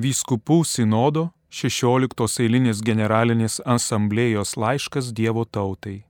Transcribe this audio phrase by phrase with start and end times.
[0.00, 6.04] Vyskupų sinodo 16 eilinės generalinės asamblėjos laiškas Dievo tautai.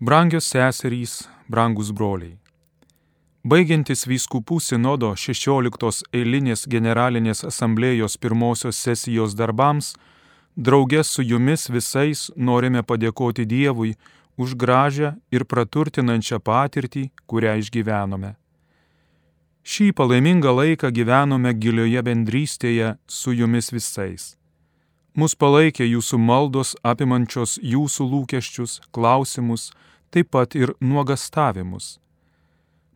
[0.00, 1.16] Brangios seserys,
[1.52, 2.38] brangus broliai.
[3.44, 9.92] Baigiantis vyskupų sinodo 16 eilinės generalinės asamblėjos pirmosios sesijos darbams,
[10.56, 13.98] draugė su jumis visais norime padėkoti Dievui
[14.40, 18.36] už gražią ir praturtinančią patirtį, kurią išgyvenome.
[19.66, 24.26] Šį palaimingą laiką gyvenome gilioje bendrystėje su jumis visais.
[25.18, 29.72] Mus palaikė jūsų maldos apimančios jūsų lūkesčius, klausimus,
[30.14, 31.96] taip pat ir nuogastavimus.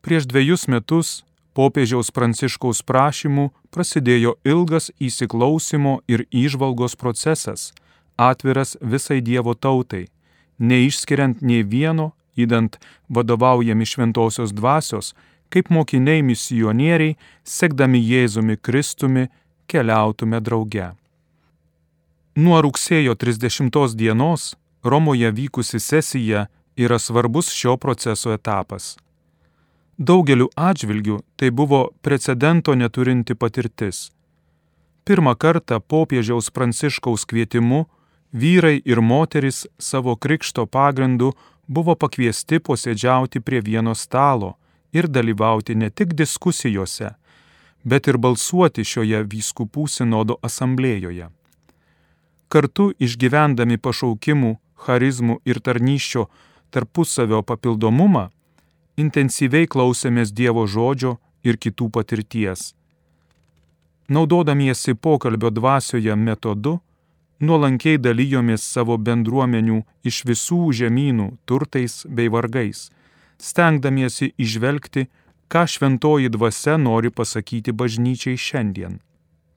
[0.05, 1.11] Prieš dviejus metus
[1.59, 7.73] popiežiaus pranciškaus prašymų prasidėjo ilgas įsiklausimo ir išvalgos procesas,
[8.15, 10.07] atviras visai Dievo tautai,
[10.63, 12.79] neišskiriant nei vieno, įdant
[13.11, 15.17] vadovaujami šventosios dvasios,
[15.51, 19.29] kaip mokiniai misionieriai, sekdami Jėzumi Kristumi,
[19.71, 20.93] keliautume drauge.
[22.37, 28.97] Nuo rugsėjo 30 dienos Romoje vykusi sesija yra svarbus šio proceso etapas.
[29.99, 34.09] Daugeliu atžvilgių tai buvo precedento neturinti patirtis.
[35.05, 37.85] Pirmą kartą popiežiaus pranciškaus kvietimu
[38.33, 41.35] vyrai ir moteris savo krikšto pagrindu
[41.67, 44.55] buvo pakviesti posėdžiauti prie vieno stalo
[44.93, 47.15] ir dalyvauti ne tik diskusijose,
[47.85, 51.31] bet ir balsuoti šioje vyskupų sinodo asamblėjoje.
[52.51, 56.27] Kartu išgyvendami pašaukimų, charizmų ir tarnyščio
[56.75, 58.29] tarpusavio papildomumą,
[58.97, 62.75] intensyviai klausėmės Dievo žodžio ir kitų patirties.
[64.11, 66.81] Naudodamiesi pokalbio dvasioje metodu,
[67.41, 72.89] nuolankiai dalyjomės savo bendruomenių iš visų žemynų turtais bei vargais
[73.43, 75.07] stengdamiesi išvelgti,
[75.51, 79.01] ką šventoji dvasia nori pasakyti bažnyčiai šiandien.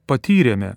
[0.09, 0.73] Patyrėme,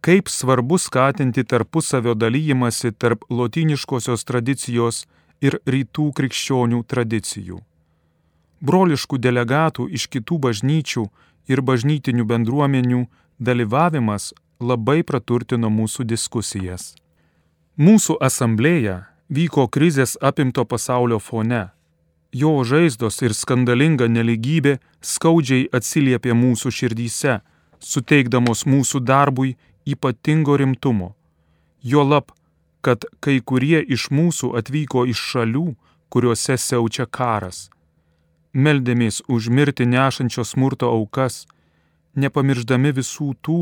[0.00, 5.04] kaip svarbu skatinti tarpusavio dalyjimąsi tarp lotiniškosios tradicijos
[5.42, 7.58] ir rytų krikščionių tradicijų.
[8.62, 11.04] Broliškų delegatų iš kitų bažnyčių
[11.50, 13.04] ir bažnytinių bendruomenių
[13.42, 14.30] dalyvavimas
[14.62, 16.94] labai praturtino mūsų diskusijas.
[17.76, 21.64] Mūsų asamblėja vyko krizės apimto pasaulio fone
[22.32, 27.40] jo žaizdos ir skandalinga neligybė skaudžiai atsiliepė mūsų širdyse,
[27.78, 31.12] suteikdamos mūsų darbui ypatingo rimtumo.
[31.82, 32.32] Juolab,
[32.80, 35.66] kad kai kurie iš mūsų atvyko iš šalių,
[36.08, 37.68] kuriuose siaučia karas.
[38.52, 41.46] Meldėmės už mirti nešančios smurto aukas,
[42.16, 43.60] nepamirždami visų tų,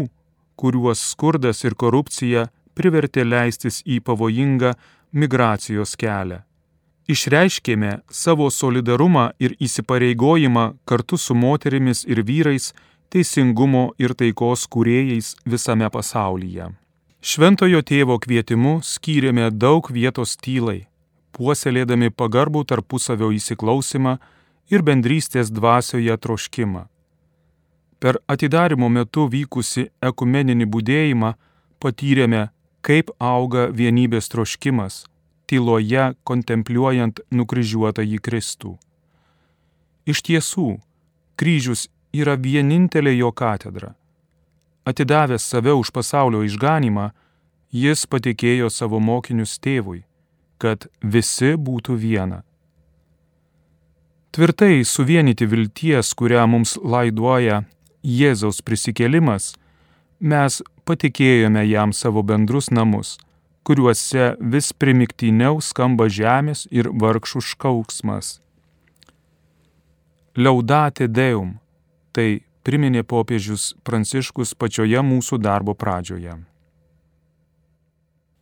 [0.58, 4.75] kuriuos skurdas ir korupcija privertė leistis į pavojingą
[5.14, 6.44] migracijos kelią
[7.12, 12.71] išreiškėme savo solidarumą ir įsipareigojimą kartu su moterimis ir vyrais
[13.10, 16.70] teisingumo ir taikos kūrėjais visame pasaulyje.
[17.20, 20.87] Šventojo tėvo kvietimu skyrėme daug vietos tylai,
[21.37, 24.16] puoselėdami pagarbų tarpusavio įsiklausimą
[24.72, 26.87] ir bendrystės dvasioje troškimą.
[28.00, 31.34] Per atidarimo metu vykusi ekumeninį būdėjimą
[31.82, 32.49] patyrėme,
[32.81, 35.04] kaip auga vienybės troškimas,
[35.50, 38.77] tyloje kontempliuojant nukryžiuotą į Kristų.
[40.06, 40.69] Iš tiesų,
[41.38, 43.94] kryžius yra vienintelė jo katedra.
[44.87, 47.11] Atidavęs save už pasaulio išganimą,
[47.71, 50.05] jis patikėjo savo mokinius tėvui,
[50.59, 52.43] kad visi būtų viena.
[54.31, 57.65] Tvirtai suvienyti vilties, kurią mums laiduoja
[58.06, 59.56] Jėzaus prisikėlimas,
[60.21, 63.19] mes patikėjome jam savo bendrus namus–
[63.65, 68.41] kuriuose vis primiktiniau skamba žemės ir vargšų šauksmas.
[70.37, 71.59] Liaudatė Deum-
[72.15, 76.38] tai priminė popiežius Pranciškus pačioje mūsų darbo pradžioje.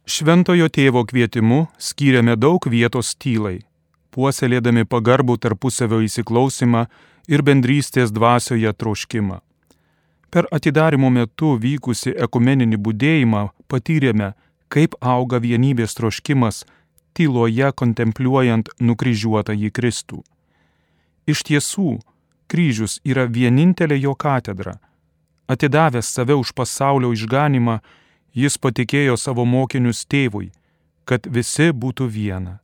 [0.09, 3.59] Šventojo tėvo kvietimu skyrėme daug vietos tylai,
[4.11, 6.87] puoselėdami pagarbų tarpusavio įsiklausimą
[7.29, 9.41] ir bendrystės dvasioje troškimą.
[10.31, 14.33] Per atidarimo metu vykusi ekumeninį būdėjimą patyrėme,
[14.69, 16.65] kaip auga vienybės troškimas
[17.17, 20.23] tyloje kontempliuojant nukryžiuotą į Kristų.
[21.29, 21.99] Iš tiesų,
[22.49, 24.79] kryžius yra vienintelė jo katedra.
[25.49, 27.81] Atidavęs save už pasaulio išganimą,
[28.37, 30.53] jis patikėjo savo mokinius tėvui,
[31.09, 32.59] kad visi būtų viena.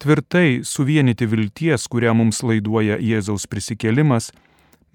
[0.00, 4.30] Tvirtai suvienyti vilties, kurią mums laiduoja Jėzaus prisikėlimas,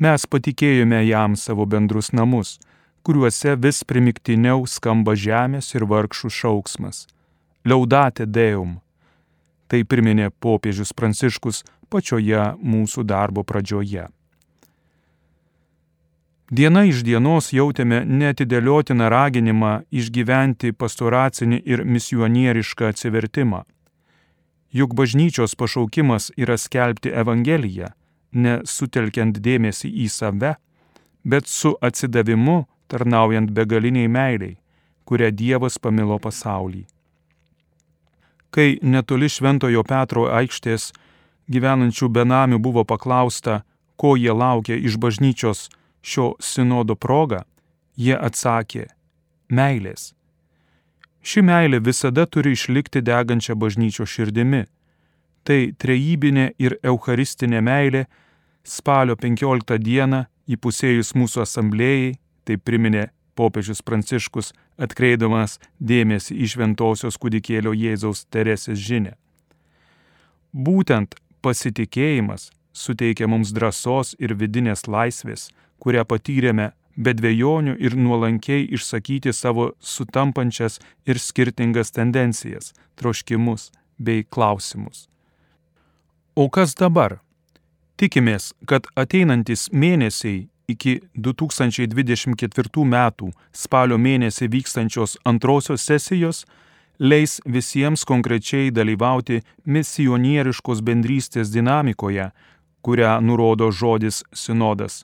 [0.01, 2.57] mes patikėjome jam savo bendrus namus
[3.05, 7.05] kuriuose vis primiktiniau skamba žemės ir vargšų šauksmas.
[7.65, 8.79] Liaudate Deum.
[9.69, 14.07] Tai priminė popiežius Pranciškus pačioje mūsų darbo pradžioje.
[16.49, 23.63] Diena iš dienos jautėme netidėliotiną raginimą išgyventi pastoracinį ir misionierišką atsivertimą.
[24.69, 27.89] Juk bažnyčios pašaukimas yra skelbti Evangeliją,
[28.33, 30.53] nesutelkiant dėmesį į save,
[31.25, 34.57] bet su atsidavimu tarnaujant begaliniai meiliai,
[35.05, 36.85] kurią Dievas pamilo pasaulį.
[38.49, 40.91] Kai netoli Šventojo Petro aikštės
[41.51, 43.63] gyvenančių benamių buvo paklausta,
[43.95, 45.69] ko jie laukia iš bažnyčios,
[46.01, 47.43] šio sinodo proga,
[47.97, 48.87] jie atsakė-
[49.57, 50.13] meilės.
[51.25, 54.65] Ši meilė visada turi išlikti degančią bažnyčio širdimi.
[55.43, 58.05] Tai trejybinė ir eucharistinė meilė
[58.63, 62.15] spalio 15 dieną įpusėjus mūsų asamblėjai,
[62.45, 69.15] tai priminė popiežius Pranciškus, atkreidamas dėmesį į šventosios kūdikėlio Jėzaus Teresės žinę.
[70.55, 75.49] Būtent pasitikėjimas suteikia mums drąsos ir vidinės laisvės,
[75.83, 85.07] kurią patyrėme be dviejonių ir nuolankiai išsakyti savo sutampančias ir skirtingas tendencijas, troškimus bei klausimus.
[86.35, 87.19] O kas dabar?
[87.95, 96.45] Tikimės, kad ateinantis mėnesiai iki 2024 metų spalio mėnesį vykstančios antrosios sesijos
[96.99, 102.29] leis visiems konkrečiai dalyvauti misionieriškos bendrystės dinamikoje,
[102.81, 105.03] kurią nurodo žodis sinodas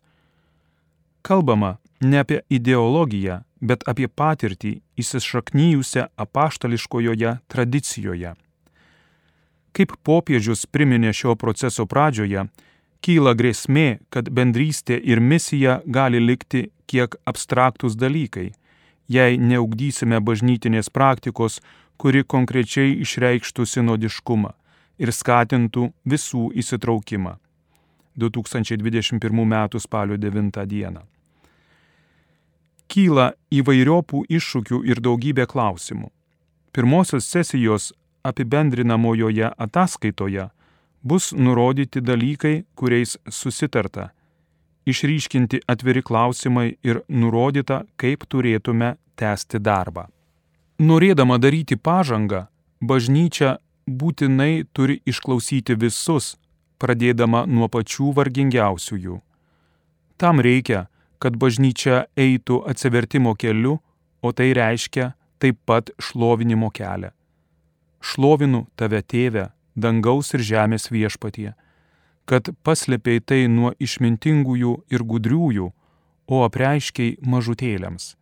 [1.21, 4.71] kalbama ne apie ideologiją, bet apie patirtį
[5.01, 8.33] įsišaknyjusią apaštališkojoje tradicijoje.
[9.71, 12.47] Kaip popiežius priminė šio proceso pradžioje,
[13.01, 18.51] kyla grėsmė, kad bendrystė ir misija gali likti kiek abstraktus dalykai,
[19.09, 21.59] jei neugdysime bažnytinės praktikos,
[21.97, 24.53] kuri konkrečiai išreikštų sinodiškumą
[25.01, 27.37] ir skatintų visų įsitraukimą.
[28.17, 29.55] 2021 m.
[29.79, 30.91] spalio 9 d.
[32.91, 36.09] Kyla įvairiopų iššūkių ir daugybė klausimų.
[36.75, 37.93] Pirmosios sesijos
[38.27, 40.49] apibendrinamojoje ataskaitoje
[41.03, 44.09] bus nurodyti dalykai, kuriais susitarta,
[44.85, 50.07] išryškinti atviri klausimai ir nurodyta, kaip turėtume tęsti darbą.
[50.81, 52.47] Norėdama daryti pažangą,
[52.81, 56.35] bažnyčia būtinai turi išklausyti visus,
[56.81, 59.19] pradėdama nuo pačių vargingiausiųjų.
[60.17, 60.87] Tam reikia,
[61.21, 63.77] kad bažnyčia eitų atsivertimo keliu,
[64.21, 67.11] o tai reiškia taip pat šlovinimo kelią.
[68.01, 71.51] Šlovinu tave tėvę, dangaus ir žemės viešpatie,
[72.25, 75.71] kad paslėpiai tai nuo išmintingųjų ir gudriųjų,
[76.31, 78.15] o apreiškiai mažutėliams.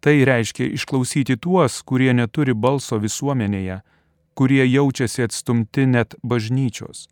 [0.00, 3.82] Tai reiškia išklausyti tuos, kurie neturi balso visuomenėje,
[4.34, 7.06] kurie jaučiasi atstumti net bažnyčios.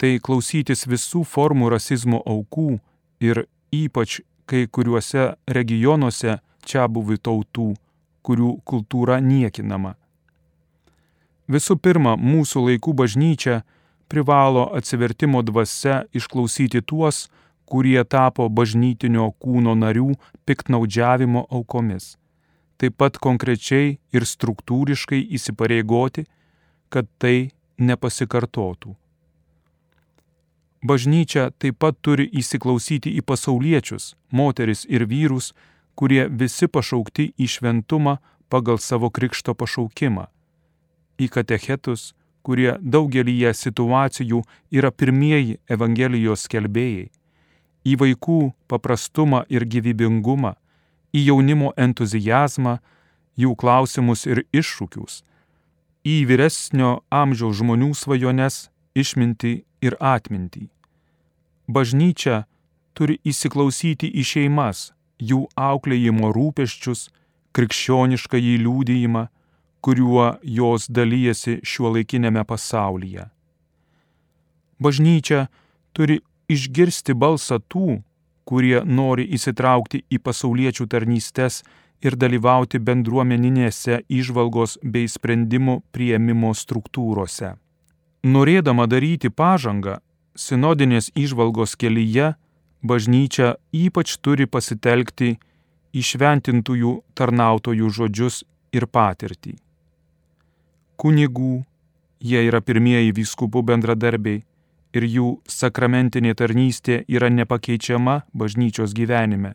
[0.00, 2.78] Tai klausytis visų formų rasizmo aukų
[3.20, 3.44] ir
[3.74, 7.68] ypač kai kuriuose regionuose čia buvių tautų,
[8.24, 9.94] kurių kultūra niekinama.
[11.48, 13.62] Visų pirma, mūsų laikų bažnyčia
[14.08, 17.28] privalo atsivertimo dvasia išklausyti tuos,
[17.68, 20.14] kurie tapo bažnytinio kūno narių
[20.48, 22.16] piktnaudžiavimo aukomis
[22.78, 26.24] taip pat konkrečiai ir struktūriškai įsipareigoti,
[26.88, 28.94] kad tai nepasikartotų.
[30.88, 35.52] Bažnyčia taip pat turi įsiklausyti į pasauliečius, moteris ir vyrus,
[35.98, 40.28] kurie visi pašaukti į šventumą pagal savo krikšto pašaukimą,
[41.18, 47.10] į katechetus, kurie daugelyje situacijų yra pirmieji Evangelijos skelbėjai,
[47.84, 48.38] į vaikų
[48.70, 50.54] paprastumą ir gyvybingumą,
[51.12, 52.78] į jaunimo entuzijazmą,
[53.38, 55.22] jų klausimus ir iššūkius,
[56.08, 60.68] į vyresnio amžiaus žmonių svajones, išmintį ir atmintį.
[61.68, 62.46] Bažnyčia
[62.96, 67.08] turi įsiklausyti į šeimas, jų auklėjimo rūpeščius,
[67.52, 69.28] krikščionišką jį liūdėjimą,
[69.80, 73.28] kuriuo jos dalyjasi šiuo laikinėme pasaulyje.
[74.78, 75.46] Bažnyčia
[75.92, 78.00] turi išgirsti balsą tų,
[78.48, 81.62] kurie nori įsitraukti į pasauliečių tarnystės
[82.00, 87.56] ir dalyvauti bendruomeninėse išvalgos bei sprendimų prieimimo struktūrose.
[88.24, 89.98] Norėdama daryti pažangą,
[90.38, 92.32] sinodinės išvalgos kelyje
[92.82, 95.36] bažnyčia ypač turi pasitelkti
[95.98, 99.56] išventintųjų tarnautojų žodžius ir patirtį.
[100.98, 101.62] Kunigų,
[102.18, 104.42] jie yra pirmieji vyskupų bendradarbiai,
[104.96, 109.54] ir jų sakramentinė tarnystė yra nepakeičiama bažnyčios gyvenime.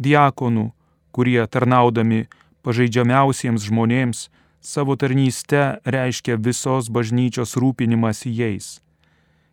[0.00, 0.70] Diakonų,
[1.12, 2.26] kurie tarnaudami
[2.66, 4.28] pažeidžiamiausiems žmonėms
[4.60, 8.80] savo tarnystę reiškia visos bažnyčios rūpinimas jais.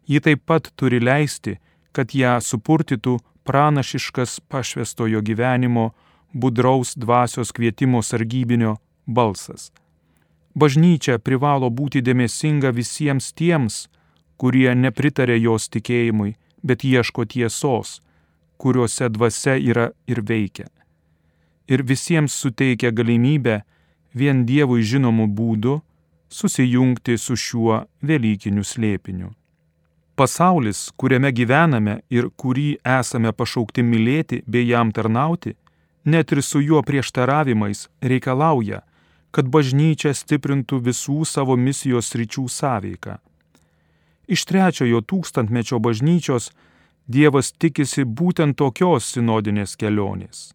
[0.08, 1.58] Ji taip pat turi leisti,
[1.92, 5.92] kad ją supurtytų pranašiškas pašvestojo gyvenimo,
[6.34, 9.72] budraus dvasios kvietimo sargybinio balsas.
[10.58, 13.76] Bažnyčia privalo būti dėmesinga visiems tiems,
[14.42, 16.34] kurie nepritarė jos tikėjimui,
[16.64, 18.00] bet ieško tiesos,
[18.58, 20.66] kuriuose dvasia yra ir veikia.
[21.70, 23.62] Ir visiems suteikia galimybę
[24.18, 25.76] vien Dievui žinomų būdų
[26.30, 29.34] susijungti su šiuo Velykiniu slėpiniu.
[30.18, 35.54] Pasaulis, kuriame gyvename ir kurį esame pašaukti mylėti bei jam tarnauti,
[36.06, 38.82] net ir su juo prieštaravimais reikalauja,
[39.32, 43.18] kad bažnyčia stiprintų visų savo misijos ryčių sąveiką.
[44.28, 46.52] Iš trečiojo tūkstantmečio bažnyčios
[47.08, 50.50] Dievas tikisi būtent tokios sinodinės kelionės.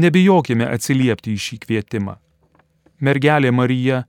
[0.00, 2.14] Nebijokime atsiliepti į šį kvietimą.
[3.04, 4.06] Mergelė Marija,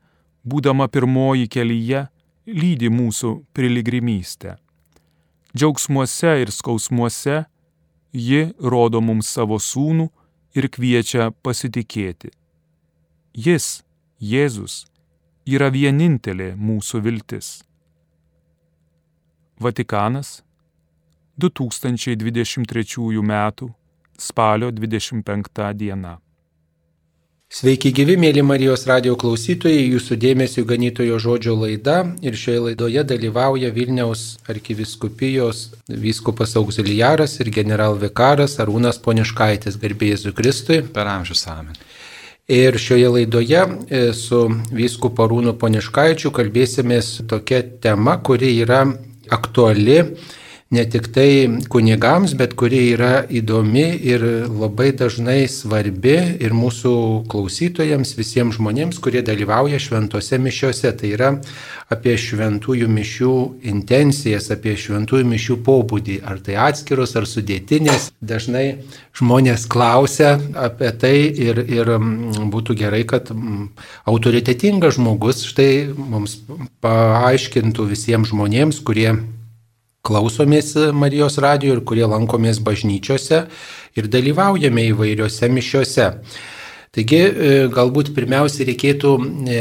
[0.48, 2.06] būdama pirmoji kelyje,
[2.48, 4.56] lydi mūsų piligrimystę.
[5.52, 7.44] Džiaugsmuose ir skausmuose
[8.16, 10.08] ji rodo mums savo sūnų
[10.56, 12.32] ir kviečia pasitikėti.
[13.34, 13.84] Jis,
[14.20, 14.88] Jėzus,
[15.46, 17.60] yra vienintelė mūsų viltis.
[19.62, 20.42] Vatikanas
[21.38, 23.36] 2023 m.
[24.18, 26.18] spalio 25 d.
[27.50, 33.72] Sveiki gyvi, mėly Marijos radio klausytojai, jūsų dėmesio ganytojo žodžio laida ir šioje laidoje dalyvauja
[33.74, 40.84] Vilniaus arkiviskupijos vyskupas auxiliaras ir generalvikaras Arūnas Poniškaitis, garbėjai Kristui.
[40.94, 41.78] Per amžius amen.
[42.50, 44.40] Ir šioje laidoje e, su
[44.74, 48.80] vyskupu Arūnu Poniškaičiu kalbėsimės tokia tema, kuri yra
[49.30, 50.00] aktuali
[50.72, 54.22] ne tik tai kunigams, bet kuri yra įdomi ir
[54.54, 56.92] labai dažnai svarbi ir mūsų
[57.32, 60.92] klausytojams, visiems žmonėms, kurie dalyvauja šventose mišiuose.
[61.00, 61.32] Tai yra
[61.90, 63.34] apie šventųjų mišių
[63.72, 68.12] intencijas, apie šventųjų mišių pobūdį, ar tai atskiros, ar sudėtinės.
[68.22, 68.84] Dažnai
[69.18, 71.96] žmonės klausia apie tai ir, ir
[72.54, 73.34] būtų gerai, kad
[74.06, 76.38] autoritetingas žmogus štai mums
[76.86, 79.18] paaiškintų visiems žmonėms, kurie
[80.06, 83.44] klausomės Marijos radijo ir kurie lankomės bažnyčiose
[84.00, 86.08] ir dalyvaujame įvairiose mišiose.
[86.90, 89.60] Taigi e, galbūt pirmiausia reikėtų e,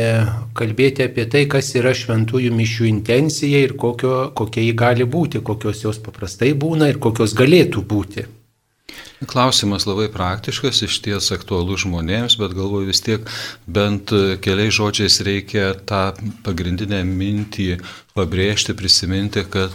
[0.56, 5.84] kalbėti apie tai, kas yra šventųjų mišių intencija ir kokio, kokia ji gali būti, kokios
[5.84, 8.24] jos paprastai būna ir kokios galėtų būti.
[9.26, 13.24] Klausimas labai praktiškas, iš ties aktualus žmonėms, bet galvoju vis tiek
[13.66, 14.12] bent
[14.44, 16.12] keliais žodžiais reikia tą
[16.46, 17.72] pagrindinę mintį
[18.14, 19.74] pabrėžti, prisiminti, kad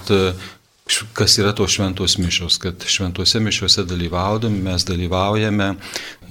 [1.15, 5.73] kas yra tos šventos mišios, kad šventose mišiuose dalyvaudami mes dalyvaujame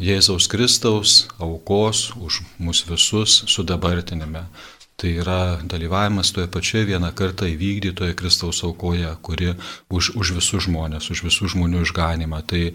[0.01, 4.45] Jėzaus Kristaus aukos už mus visus sudabartinime.
[4.97, 9.55] Tai yra dalyvavimas toje pačioje vieną kartą įvykdytoje Kristaus aukoje, kuri
[9.91, 12.43] už, už visus žmonės, už visų žmonių išganimą.
[12.47, 12.73] Tai e,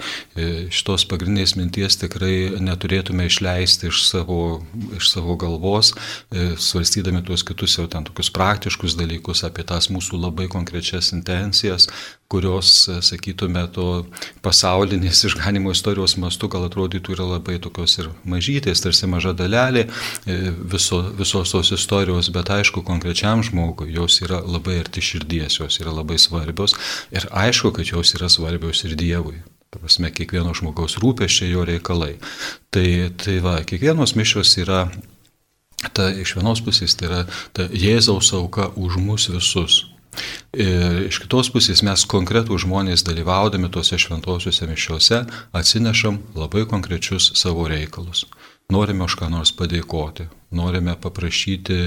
[0.73, 4.59] šitos pagrindinės minties tikrai neturėtume išleisti iš savo,
[4.97, 5.93] iš savo galvos,
[6.33, 11.87] e, svarstydami tuos kitus jau ten tokius praktiškus dalykus apie tas mūsų labai konkrečias intencijas,
[12.27, 14.05] kurios, e, sakytume, to
[14.45, 19.87] pasaulinės išganimo istorijos mastu gal atrodytų yra labai tokios ir mažytės, tarsi maža dalelė
[20.25, 25.95] viso, visos tos istorijos bet aišku, konkrečiam žmogui jos yra labai arti širdies, jos yra
[25.95, 26.75] labai svarbios
[27.15, 29.39] ir aišku, kad jos yra svarbios ir Dievui.
[29.67, 32.15] Prasme, kiekvieno žmogaus rūpeščiai jo reikalai.
[32.73, 32.87] Tai,
[33.19, 34.85] tai va, kiekvienos mišios yra,
[35.93, 37.19] ta, iš vienos pusės tai yra
[37.53, 39.83] ta Jėzaus auka už mus visus.
[40.57, 45.23] Ir iš kitos pusės mes konkretų žmonės dalyvaudami tuose šventosiuose mišiuose
[45.53, 48.25] atsinešam labai konkrečius savo reikalus
[48.69, 51.77] norime už ką nors padėkoti, norime paprašyti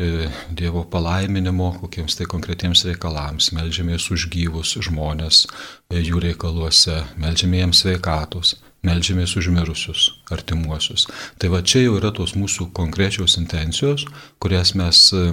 [0.00, 7.60] e, Dievo palaiminimo kokiems tai konkretiems reikalams, melžiamės už gyvus žmonės e, jų reikaluose, melžiamės
[7.60, 8.54] jiems sveikatos,
[8.86, 11.04] melžiamės už mirusius, artimuosius.
[11.36, 14.06] Tai va čia jau yra tos mūsų konkrečios intencijos,
[14.40, 15.26] kurias mes e,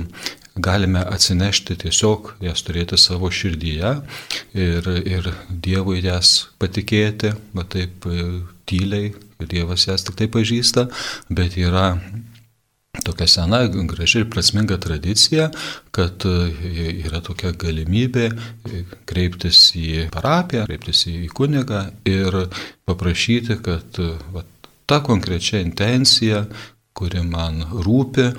[0.58, 3.94] galime atsinešti tiesiog, jas turėti savo širdyje
[4.58, 8.08] ir, ir Dievui jas patikėti, va taip
[8.68, 10.88] tyliai, Dievas jas tik tai pažįsta,
[11.30, 11.92] bet yra
[13.06, 15.50] tokia sena, graži ir prasminga tradicija,
[15.96, 16.36] kad e,
[17.06, 18.30] yra tokia galimybė
[19.10, 22.42] kreiptis į parapiją, kreiptis į kunigą ir
[22.90, 24.02] paprašyti, kad
[24.34, 24.44] va,
[24.90, 26.46] ta konkrečia intencija,
[26.98, 28.32] kuri man rūpi,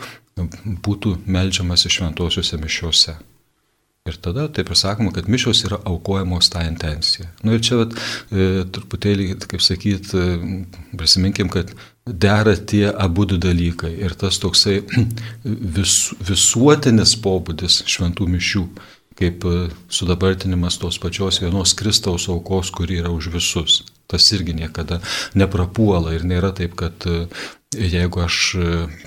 [0.85, 3.19] būtų melžiamasi šventosiuose mišiuose.
[4.09, 7.29] Ir tada taip ir sakoma, kad mišios yra aukojamos tą intenciją.
[7.43, 7.95] Na nu, ir čia vat,
[8.33, 10.39] e, truputėlį, kaip sakyt, e,
[10.97, 11.75] prisiminkim, kad
[12.07, 13.93] dera tie abu du dalykai.
[14.01, 14.81] Ir tas toksai
[15.79, 18.65] vis, visuotinis pobūdis šventų mišių,
[19.19, 19.45] kaip
[19.91, 23.83] sudabartinimas tos pačios vienos Kristaus aukos, kuri yra už visus.
[24.09, 25.03] Tas irgi niekada
[25.37, 27.05] neprapuola ir nėra taip, kad
[27.77, 28.57] jeigu aš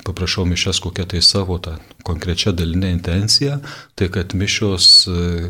[0.06, 3.60] paprašau mišęs kokią tai savo tą konkrečią dalinę intenciją,
[3.96, 5.08] tai kad mišios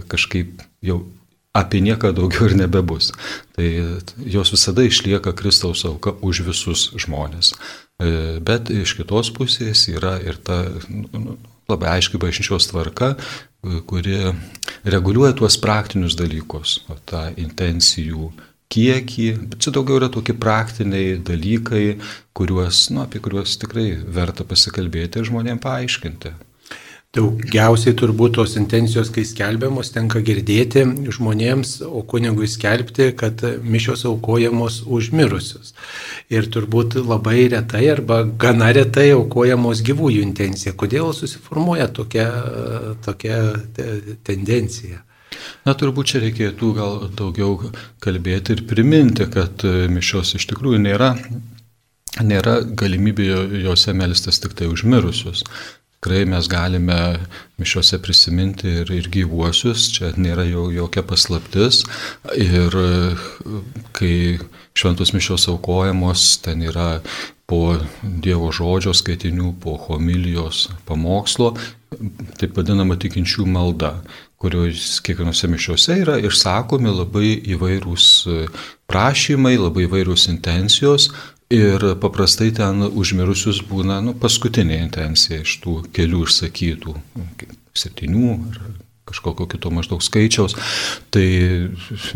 [0.08, 1.01] kažkaip jau
[1.53, 3.12] apie nieką daugiau ir nebebus.
[3.56, 3.68] Tai
[4.24, 7.53] jos visada išlieka Kristaus auka už visus žmonės.
[8.00, 11.38] E, bet iš kitos pusės yra ir ta nu, nu,
[11.70, 14.32] labai aiški bažnyčios tvarka, e, kuri
[14.88, 18.32] reguliuoja tuos praktinius dalykus, tą intencijų
[18.71, 19.27] kiekį,
[19.61, 21.97] čia daugiau yra tokie praktiniai dalykai,
[22.37, 26.33] kuriuos, nu, apie kuriuos tikrai verta pasikalbėti ir žmonėms paaiškinti.
[27.11, 34.77] Daugiausiai turbūt tos intencijos, kai skelbiamos, tenka girdėti žmonėms, o kunigui skelbti, kad mišios aukojamos
[34.87, 35.73] už mirusius.
[36.31, 40.71] Ir turbūt labai retai arba gana retai aukojamos gyvųjų intencija.
[40.71, 42.29] Kodėl susiformuoja tokia,
[43.03, 43.43] tokia
[44.23, 45.03] tendencija?
[45.65, 47.71] Na, turbūt čia reikėtų gal daugiau
[48.03, 51.13] kalbėti ir priminti, kad mišios iš tikrųjų nėra,
[52.24, 53.29] nėra galimybė
[53.63, 55.45] juose melstis tik tai užmirusius.
[56.01, 56.95] Tikrai mes galime
[57.62, 61.83] mišiuose prisiminti ir, ir gyvuosius, čia nėra jau jokia paslaptis.
[62.33, 62.74] Ir
[63.93, 64.15] kai
[64.74, 67.03] šventos mišios aukojamos, ten yra
[67.45, 71.51] po Dievo žodžio skaitinių, po homilijos pamokslo,
[72.41, 74.00] taip vadinama tikinčių malda,
[74.41, 78.07] kurios kiekvienose mišiuose yra išsakomi labai įvairūs
[78.89, 81.12] prašymai, labai įvairūs intencijos,
[81.51, 86.93] Ir paprastai ten užmirusius būna nu, paskutinė intencija iš tų kelių išsakytų,
[87.75, 88.62] septynių ar
[89.10, 90.55] kažkokio kito maždaug skaičiaus,
[91.13, 91.25] tai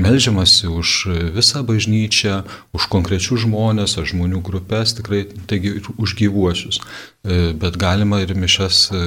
[0.01, 0.89] melžiamasi už
[1.36, 2.44] visą bažnyčią,
[2.77, 6.82] už konkrečius žmonės, ar žmonių grupės, tikrai taigi už gyvuosius.
[7.25, 9.00] E, bet galima ir mišas e,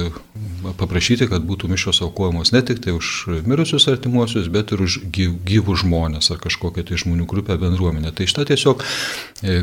[0.75, 5.77] paprašyti, kad būtų mišos aukojamos ne tik tai už mirusius artimuosius, bet ir už gyvų
[5.85, 8.11] žmonės ar kažkokią tai žmonių grupę bendruomenę.
[8.11, 9.61] Tai šitą tiesiog e,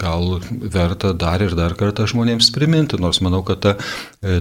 [0.00, 3.76] gal verta dar ir dar kartą žmonėms priminti, nors manau, kad ta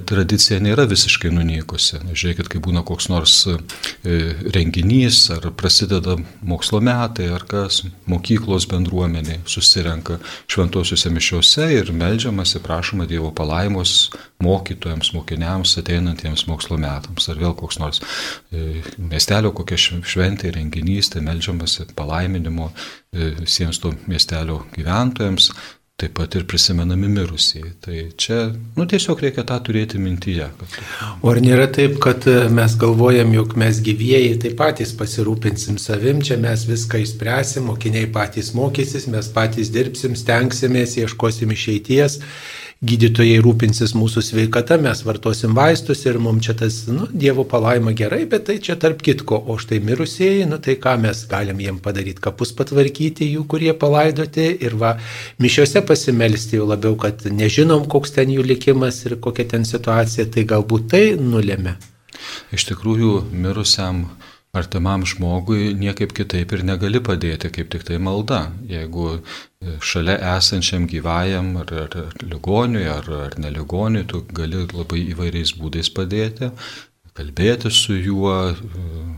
[0.08, 2.00] tradicija nėra visiškai nunykusi.
[2.08, 3.36] Žiūrėkit, kai būna koks nors
[4.54, 10.20] renginys, ar prasideda mokslo metai, ar kas, mokyklos bendruomenė susirenka
[10.52, 14.12] šventosiuose mišiuose ir melžiamasi, prašoma Dievo palaimos
[14.44, 17.30] mokytojams, mokiniams ateinantiems mokslo metams.
[17.32, 18.02] Ar vėl koks nors
[18.52, 25.52] e, miestelio kokia šventė, renginys, tai melžiamasi palaiminimo e, visiems to miestelio gyventojams
[25.98, 27.72] taip pat ir prisimenami mirusieji.
[27.82, 28.36] Tai čia,
[28.78, 30.46] nu, tiesiog reikia tą turėti mintyje.
[30.60, 30.76] Kad...
[31.26, 36.22] O ar nėra taip, kad e, mes galvojam, jog mes gyvieji taip patys pasirūpinsim savim,
[36.22, 42.20] čia mes viską išspręsim, mokiniai patys mokysis, mes patys dirbsim, stengsimės, ieškosim išeities
[42.86, 48.26] gydytojai rūpinsis mūsų sveikata, mes vartosim vaistus ir mums čia tas, nu, Dievo palaima gerai,
[48.30, 52.22] bet tai čia tarp kitko, o štai mirusieji, nu tai ką mes galim jiem padaryti,
[52.22, 54.94] kapus patvarkyti jų, kurie palaidoti ir va,
[55.42, 60.46] mišiuose pasimelsti jau labiau, kad nežinom, koks ten jų likimas ir kokia ten situacija, tai
[60.46, 61.78] galbūt tai nulėmė.
[62.54, 64.06] Iš tikrųjų, mirusiam
[64.58, 68.48] artimam žmogui niekaip kitaip ir negali padėti, kaip tik tai malda.
[68.70, 75.04] Jeigu e, šalia esančiam gyvajam ar, ar, ar ligoniui, ar, ar neligoniui, tu gali labai
[75.14, 76.52] įvairiais būdais padėti,
[77.18, 79.18] kalbėti su juo, e,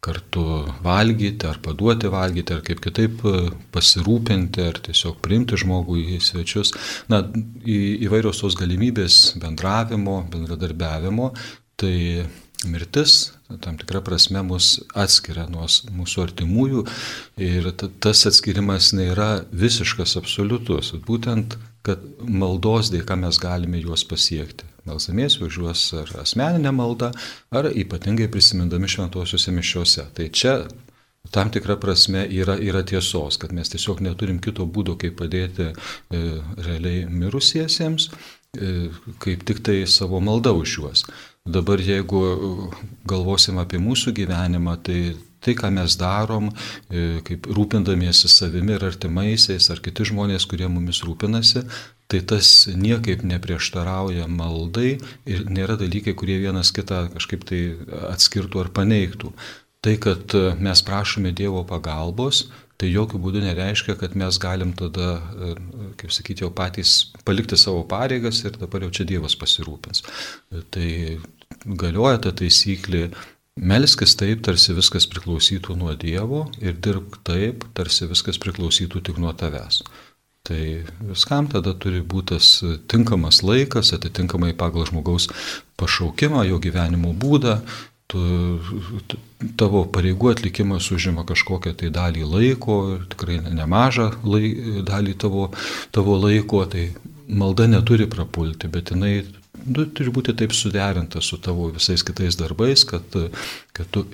[0.00, 0.44] kartu
[0.80, 3.34] valgyti, ar paduoti valgyti, ar kaip kitaip e,
[3.74, 6.72] pasirūpinti, ar tiesiog priimti žmogų į svečius.
[7.12, 7.20] Na,
[7.60, 11.34] į, įvairios tos galimybės bendravimo, bendradarbiavimo,
[11.80, 12.24] tai
[12.68, 13.18] mirtis
[13.64, 16.84] tam tikrą prasme mus atskiria nuo mūsų artimųjų
[17.42, 20.92] ir tas atskirimas nėra visiškas, absoliutus.
[21.06, 24.68] Būtent, kad maldos dėka mes galime juos pasiekti.
[24.88, 27.10] Melzamiesi už juos ar asmeninę maldą,
[27.52, 30.06] ar ypatingai prisimindami šventosiuose mišiuose.
[30.16, 30.54] Tai čia
[31.30, 35.74] tam tikrą prasme yra, yra tiesos, kad mes tiesiog neturim kito būdo, kaip padėti e,
[36.64, 38.08] realiai mirusiesiems,
[38.56, 38.88] e,
[39.22, 41.04] kaip tik tai savo maldą už juos.
[41.48, 42.20] Dabar jeigu
[43.08, 45.00] galvosim apie mūsų gyvenimą, tai
[45.40, 46.50] tai, ką mes darom,
[46.92, 51.64] e, kaip rūpindamiesi savimi ir artimaisiais, ar kiti žmonės, kurie mumis rūpinasi,
[52.10, 57.60] tai tas niekaip neprieštarauja maldai ir nėra dalykai, kurie vienas kitą kažkaip tai
[58.12, 59.32] atskirtų ar paneigtų.
[59.80, 62.50] Tai, kad mes prašome Dievo pagalbos,
[62.80, 65.50] tai jokių būdų nereiškia, kad mes galim tada, e,
[66.00, 70.04] kaip sakyti, jau patys palikti savo pareigas ir dabar jau čia Dievas pasirūpins.
[70.72, 70.88] Tai
[71.66, 73.10] galioja ta taisyklė,
[73.60, 79.34] melskis taip, tarsi viskas priklausytų nuo Dievo ir dirbk taip, tarsi viskas priklausytų tik nuo
[79.36, 79.82] tavęs.
[80.48, 80.60] Tai
[81.04, 82.46] viskam tada turi būti tas
[82.88, 85.28] tinkamas laikas, atitinkamai pagal žmogaus
[85.80, 87.58] pašaukimą, jo gyvenimo būdą,
[88.10, 89.18] tu,
[89.60, 92.78] tavo pareigų atlikimas užima kažkokią tai dalį laiko,
[93.12, 94.52] tikrai nemažą lai,
[94.86, 95.50] dalį tavo,
[95.94, 96.90] tavo laiko, tai
[97.30, 99.20] malda neturi prapulti, bet jinai
[99.66, 103.04] nu, turi būti taip suderinta su tavo visais kitais darbais, kad,
[103.76, 104.06] kad tu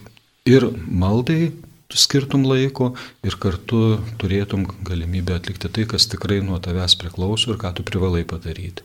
[0.47, 1.55] ir maldai
[1.97, 2.93] skirtum laiko
[3.25, 8.25] ir kartu turėtum galimybę atlikti tai, kas tikrai nuo tavęs priklauso ir ką tu privalai
[8.29, 8.85] padaryti.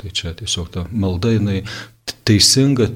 [0.00, 1.62] Tai čia tiesiog ta malda, jinai
[2.28, 2.90] teisinga,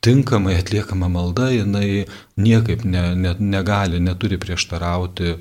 [0.00, 2.06] tinkamai atliekama malda, jinai
[2.40, 5.36] niekaip ne, ne, negali, neturi prieštarauti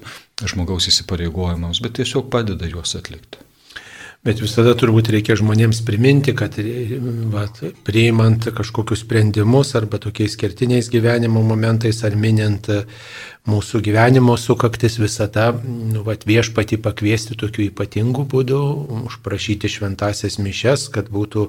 [0.47, 3.48] žmogaus įsipareigojimams, bet tiesiog padeda juos atlikti.
[4.29, 6.53] Bet visada turbūt reikia žmonėms priminti, kad
[7.33, 7.47] va,
[7.87, 12.69] priimant kažkokius sprendimus arba tokiais kertiniais gyvenimo momentais ar minint
[13.49, 18.61] mūsų gyvenimo sukaktis visada nu, va, viešpati pakviesti tokiu ypatingu būdu,
[19.09, 21.47] užprašyti šventasias mišes, kad būtų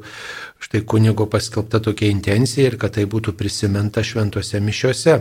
[0.64, 5.20] štai kunigo paskelbta tokia intencija ir kad tai būtų prisiminta šventose mišiose.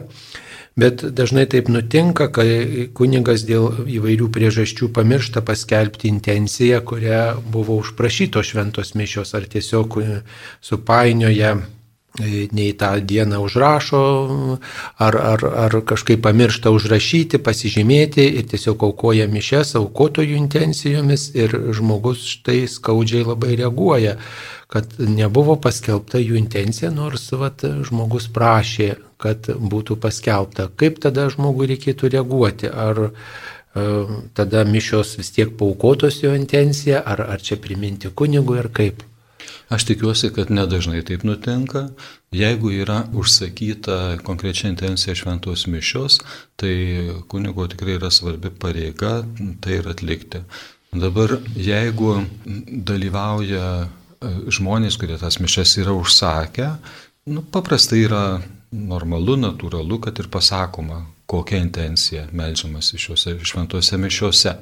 [0.78, 8.44] Bet dažnai taip nutinka, kai kunigas dėl įvairių priežasčių pamiršta paskelbti intenciją, kuria buvo užprašyto
[8.46, 10.00] šventos mišios, ar tiesiog
[10.62, 11.66] supainioja e,
[12.20, 14.02] nei tą dieną užrašo,
[14.98, 22.26] ar, ar, ar kažkaip pamiršta užrašyti, pasižymėti ir tiesiog aukoja mišes aukotojų intencijomis ir žmogus
[22.34, 24.18] štai skaudžiai labai reaguoja
[24.70, 30.68] kad nebuvo paskelbta jų intencija, nors vat, žmogus prašė, kad būtų paskelbta.
[30.78, 32.70] Kaip tada žmogui reikėtų reaguoti?
[32.70, 33.12] Ar e,
[34.38, 39.02] tada mišios vis tiek paukotos jo intencija, ar, ar čia priminti kunigui, ar kaip?
[39.70, 41.90] Aš tikiuosi, kad nedažnai taip nutinka.
[42.34, 46.20] Jeigu yra užsakyta konkrečia intencija šventos mišios,
[46.58, 46.74] tai
[47.30, 49.20] kunigo tikrai yra svarbi pareiga
[49.62, 50.42] tai ir atlikti.
[50.90, 52.16] Dabar, jeigu
[52.90, 53.90] dalyvauja
[54.50, 56.72] žmonės, kurie tas mišes yra užsakę,
[57.30, 58.24] nu, paprastai yra
[58.72, 64.56] normalu, natūralu, kad ir pasakoma, kokia intencija melžiamasi šiuose šventuose mišiuose.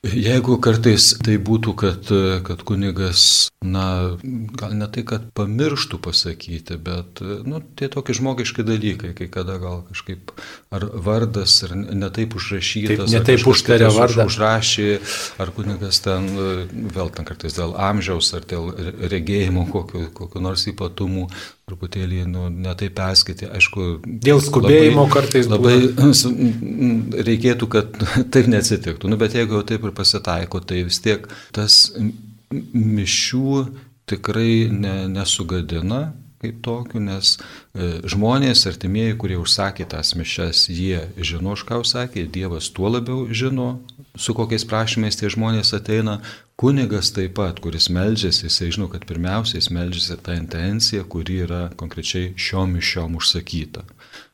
[0.00, 2.06] Jeigu kartais tai būtų, kad,
[2.46, 4.16] kad kunigas, na,
[4.56, 9.82] gal ne tai, kad pamirštų pasakyti, bet, nu, tie tokie žmogiški dalykai, kai kada gal
[9.90, 10.32] kažkaip
[10.72, 14.24] ar vardas, ar netaip užrašytas, taip, netaip užtarė vardą.
[14.32, 14.88] Užrašė,
[15.36, 16.32] ar kunigas ten,
[16.96, 18.72] vėl ten kartais dėl amžiaus, ar dėl
[19.04, 21.28] regėjimo kokiu, kokiu nors ypatumų,
[21.70, 23.48] truputėlį nu, netai perskaitė.
[23.56, 25.76] Aišku, dėl skubėjimo labai, kartais labai
[27.30, 28.00] reikėtų, kad
[28.34, 29.10] taip neatsitiktų.
[29.10, 31.86] Nu, bet jeigu jau taip ir pasitaiko, tai vis tiek tas
[32.50, 33.64] mišių
[34.10, 41.56] tikrai ne, nesugadina kaip tokiu, nes e, žmonės, artimieji, kurie užsakė tas mišes, jie žino,
[41.56, 43.74] už ką užsakė, Dievas tuo labiau žino,
[44.16, 46.20] su kokiais prašymais tie žmonės ateina,
[46.60, 51.60] Kunigas taip pat, kuris melžiasi, jisai žino, kad pirmiausiai jis melžiasi tą intenciją, kuri yra
[51.80, 53.86] konkrečiai šiom mišiom užsakyta.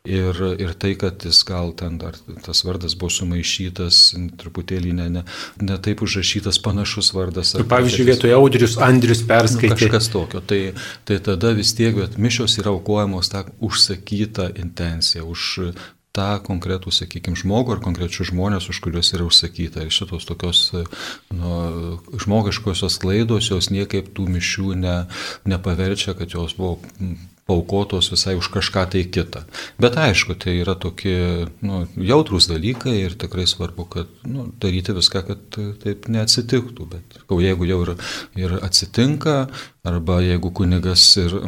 [0.06, 2.14] Ir, ir tai, kad jis gal ten dar
[2.44, 4.00] tas vardas buvo sumaišytas,
[4.38, 5.24] truputėlį ne, ne,
[5.66, 7.56] ne taip užrašytas panašus vardas.
[7.58, 9.74] Ir pavyzdžiui, vietoje Audrius Andrius perskaitė.
[9.74, 10.42] Nu, kažkas tokio.
[10.46, 10.60] Tai,
[11.08, 15.74] tai tada vis tiek, bet mišios yra aukojamos tą užsakytą intenciją, už
[16.16, 19.84] tą konkretų, sakykime, žmogų ar konkrečius žmonės, už kuriuos yra užsakyta.
[19.84, 20.62] Ir šitos tokios
[21.34, 21.52] nu,
[22.24, 24.96] žmogiškosios klaidos, jos niekaip tų mišių ne,
[25.48, 26.78] nepaverčia, kad jos buvo
[27.46, 29.44] paukotos visai už kažką tai kitą.
[29.78, 35.22] Bet aišku, tai yra tokie nu, jautrus dalykai ir tikrai svarbu, kad nu, daryti viską,
[35.28, 36.88] kad taip neatsitiktų.
[36.90, 37.94] Bet jeigu jau ir,
[38.42, 39.38] ir atsitinka,
[39.86, 41.38] arba jeigu kunigas ir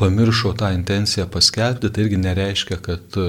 [0.00, 3.20] pamiršo tą intenciją paskelbti, tai irgi nereiškia, kad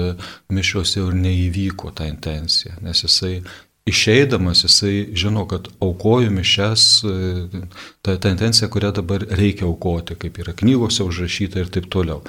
[0.50, 3.36] mišios jau ir neįvyko tą intenciją, nes jisai
[3.86, 7.46] išeidamas, jisai žino, kad aukoju mišes, e,
[8.02, 12.22] ta, ta intencija, kurią dabar reikia aukoti, kaip yra knygose užrašyta ir taip toliau.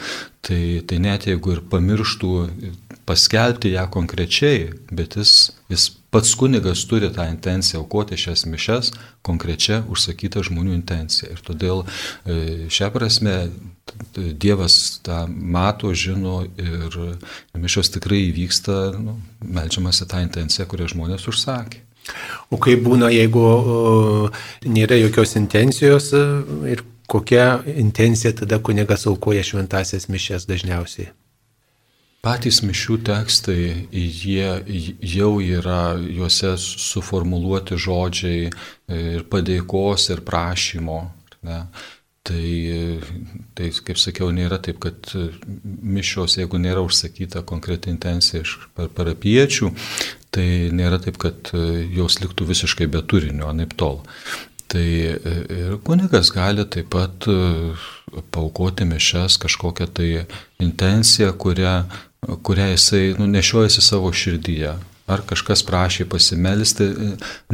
[0.46, 2.34] Tai, tai net jeigu ir pamirštų
[3.10, 5.34] paskelbti ją konkrečiai, bet jis,
[5.72, 8.92] jis pats kunigas turi tą intenciją aukoti šias mišes,
[9.26, 11.32] konkrečia užsakyta žmonių intencija.
[11.34, 13.40] Ir todėl e, šią prasme
[14.14, 16.96] Dievas tą mato, žino ir
[17.56, 21.84] mišios tikrai įvyksta, nu, melčiamasi tą intenciją, kurią žmonės užsakė.
[22.52, 23.46] O kaip būna, jeigu
[24.68, 31.12] nėra jokios intencijos ir kokia intencija tada kunigas aukoja šventasias mišes dažniausiai?
[32.28, 33.62] Patys mišių tekstai,
[33.96, 34.48] jie
[35.16, 38.50] jau yra, juose suformuluoti žodžiai
[38.92, 40.98] ir padėkos, ir prašymo.
[41.48, 41.62] Ne?
[42.28, 42.50] Tai,
[43.56, 45.14] tai, kaip sakiau, nėra taip, kad
[45.64, 49.72] mišios, jeigu nėra užsakyta konkreti intencija iš parapiečių,
[50.36, 51.54] tai nėra taip, kad
[51.96, 54.02] jos liktų visiškai be turinio, anaip tol.
[54.68, 57.30] Tai ir kunigas gali taip pat
[58.36, 60.10] paukoti mišes kažkokią tai
[60.60, 61.78] intenciją, kurią,
[62.22, 64.76] kurią jisai nu, nešiojasi savo širdyje
[65.08, 66.88] ar kažkas prašė pasimelsti,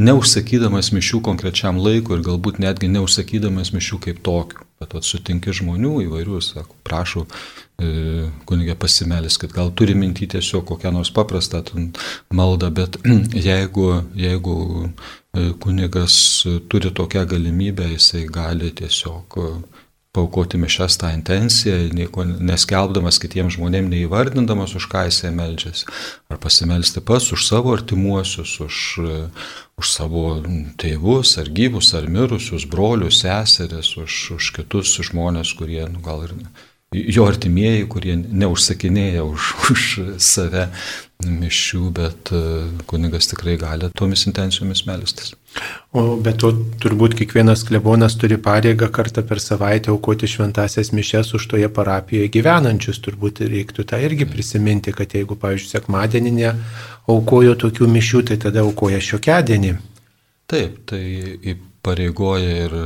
[0.00, 4.66] neužsakydamas mišių konkrečiam laikui ir galbūt netgi neužsakydamas mišių kaip tokių.
[4.82, 7.22] Bet atsutinki žmonių įvairių, sako, prašau
[7.78, 11.62] e, kunigė pasimelis, kad gal turi minti tiesiog kokią nors paprastą
[12.34, 12.98] maldą, bet
[13.48, 13.86] jeigu,
[14.18, 16.16] jeigu e, kunigas
[16.68, 19.38] turi tokią galimybę, jisai gali tiesiog
[20.14, 25.88] paukoti mišes tą intenciją, nieko neskelbdamas kitiems žmonėms, neįvardindamas, už ką jisai meldžiasi.
[26.30, 28.76] Ar pasimelsti pats už savo artimuosius, už,
[29.80, 30.26] už savo
[30.80, 36.38] tėvus, ar gyvus, ar mirusius, brolius, seseris, už, už kitus žmonės, kurie nu, gal ir
[36.94, 39.88] jo artimieji, kurie neužsakinėja už, už
[40.22, 40.68] save
[41.24, 42.42] mišių, bet e,
[42.90, 45.34] kunigas tikrai gali tomis intencijomis melstis.
[45.94, 46.50] O bet to
[46.82, 52.98] turbūt kiekvienas klebonas turi pareigą kartą per savaitę aukoti šventasias mišes už toje parapijoje gyvenančius.
[53.04, 58.98] Turbūt reiktų tą irgi prisiminti, kad jeigu, pavyzdžiui, sekmadienį neaukojo tokių mišių, tai tada aukoja
[58.98, 59.74] šiokiadienį.
[60.50, 61.02] Taip, tai
[61.54, 62.78] įpareigoja ir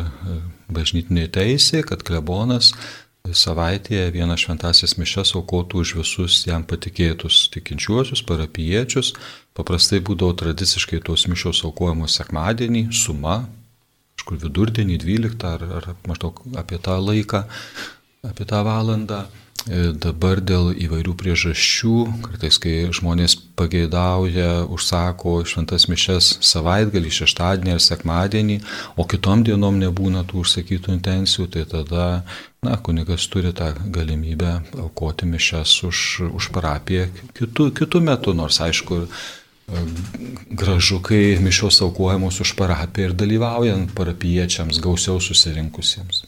[0.68, 2.74] bažnytinė teisė, kad klebonas
[3.28, 9.12] savaitėje vieną šventasias mišes aukotų už visus jam patikėtus tikinčiuosius, parapiečius.
[9.58, 13.40] Paprastai būdavo tradiciškai tos mišos aukojamos sekmadienį, suma,
[14.18, 17.44] kažkur vidurdienį 12 ar, ar maždaug apie tą laiką,
[18.28, 19.26] apie tą valandą.
[19.66, 21.94] E, dabar dėl įvairių priežasčių,
[22.24, 28.60] kartais kai žmonės pageidauja, užsako šventas mišes savaitgalį, šeštadienį ar sekmadienį,
[28.96, 32.06] o kitom dienom nebūna tų užsakytų intencijų, tai tada,
[32.64, 34.54] na, kunigas turi tą galimybę
[34.86, 39.02] aukoti mišes už, už parapiją kitų, kitų metų, nors aišku,
[40.50, 46.24] gražu, kai mišios aukojamos už parapiją ir dalyvaujant parapiečiams gausiau susirinkusiems.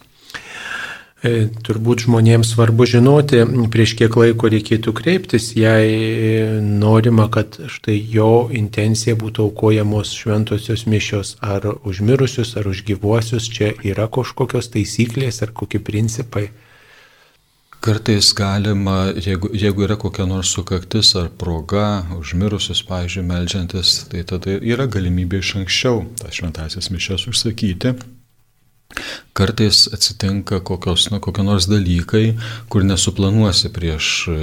[1.21, 8.49] E, turbūt žmonėms svarbu žinoti, prieš kiek laiko reikėtų kreiptis, jei norima, kad štai jo
[8.57, 15.83] intencija būtų aukojamos šventosios mišios ar užmirusius, ar užgyvuosius, čia yra kažkokios taisyklės ar kokie
[15.85, 16.49] principai.
[17.81, 24.59] Kartais galima, jeigu, jeigu yra kokia nors sukaktis ar proga, užmirusius, pavyzdžiui, melžiantis, tai tada
[24.61, 27.95] yra galimybė iš anksčiau tas šventasias mišes užsakyti
[29.33, 32.35] Kartais atsitinka kokios, na, kokie nors dalykai,
[32.73, 34.39] kur nesuplanuosi prieš e,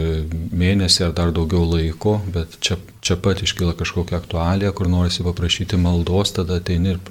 [0.61, 5.79] mėnesį ar dar daugiau laiko, bet čia, čia pat iškyla kažkokia aktualija, kur norisi paprašyti
[5.81, 7.01] maldos, tada ateini ir,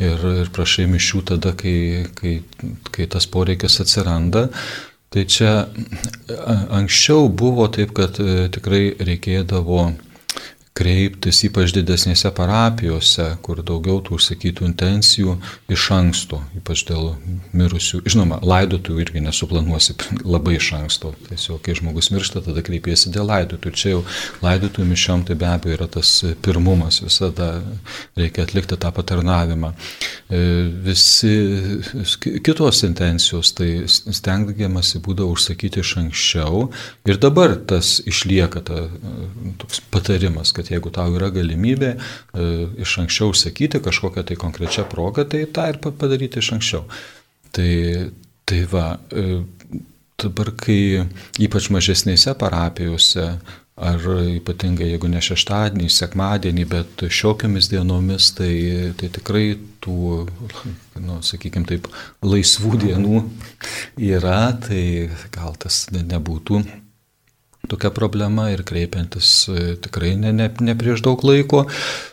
[0.00, 1.76] ir, ir prašai mišių tada, kai,
[2.16, 2.38] kai,
[2.88, 4.48] kai tas poreikis atsiranda.
[5.08, 5.52] Tai čia
[6.78, 9.86] anksčiau buvo taip, kad e, tikrai reikėdavo
[10.78, 15.34] kreiptis ypač didesnėse parapijose, kur daugiau tų užsakytų intencijų
[15.74, 17.16] iš anksto, ypač dėl
[17.56, 18.04] mirusių.
[18.06, 19.96] Žinoma, laidotų irgi nesuplanuosi
[20.34, 21.12] labai iš anksto.
[21.28, 23.74] Tiesiog, kai žmogus miršta, tada kreipiesi dėl laidotų.
[23.74, 24.04] Čia jau
[24.44, 26.12] laidotų mišiom tai be abejo yra tas
[26.44, 27.50] pirmumas, visada
[28.18, 29.72] reikia atlikti tą patarnavimą.
[30.28, 30.42] E,
[30.86, 31.34] visi
[32.46, 36.68] kitos intencijos, tai stengdamasi būdavo užsakyti iš anksčiau
[37.08, 38.86] ir dabar tas išlieka ta,
[39.60, 42.48] toks patarimas, kad kad jeigu tau yra galimybė e,
[42.84, 46.84] iš anksčiau užsakyti kažkokią tai konkrečią progą, tai tą ir padaryti iš anksčiau.
[47.52, 47.72] Tai,
[48.44, 49.40] tai va, e,
[50.20, 51.06] dabar kai
[51.40, 53.30] ypač mažesnėse parapijose,
[53.78, 58.52] ar ypatingai jeigu ne šeštadienį, sekmadienį, bet šiokiamis dienomis, tai,
[58.98, 59.52] tai tikrai
[59.84, 60.26] tų,
[60.98, 61.86] nu, sakykime taip,
[62.26, 63.22] laisvų dienų
[64.10, 64.82] yra, tai
[65.32, 66.64] gal tas nebūtų
[67.68, 71.64] tokia problema ir kreipiantis e, tikrai ne, ne, ne prieš daug laiko.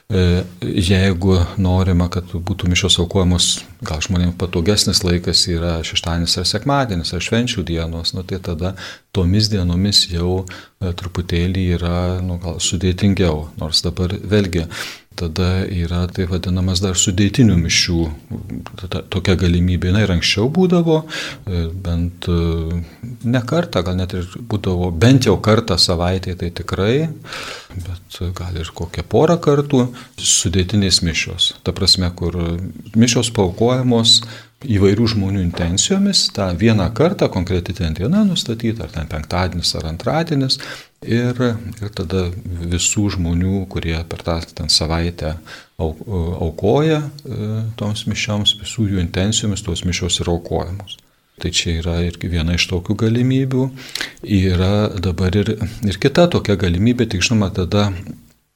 [0.05, 3.47] E, jeigu norima, kad būtų mišos aukojamos,
[3.85, 8.75] gal žmonėms patogesnis laikas yra šeštadienis ar sekmadienis ar švenčių dienos, nu, tai tada
[9.15, 13.47] tomis dienomis jau e, truputėlį yra nu, gal sudėtingiau.
[13.61, 14.67] Nors dabar vėlgi
[15.15, 17.99] Tada yra tai vadinamas dar sudėtinių mišių.
[19.13, 22.39] Tokia galimybė, na ir anksčiau būdavo, e, bent e,
[23.23, 26.95] ne kartą, gal net ir būdavo bent jau kartą savaitėje, tai tikrai,
[27.75, 29.85] bet gal ir kokią porą kartų
[30.19, 31.53] sudėtinės mišios.
[31.63, 32.35] Ta prasme, kur
[32.95, 34.19] mišios paukojamos
[34.63, 40.57] įvairių žmonių intencijomis, tą vieną kartą, konkreti ten diena nustatyta, ar ten penktadienis ar antradienis,
[41.05, 41.41] ir,
[41.81, 42.29] ir tada
[42.71, 45.35] visų žmonių, kurie per tą ten savaitę
[45.77, 50.97] aukoja e, toms mišioms, visų jų intencijomis tos mišios yra aukojamos.
[51.41, 53.65] Tai čia yra ir viena iš tokių galimybių.
[54.23, 57.89] Yra dabar ir, ir kita tokia galimybė, tik žinoma, tada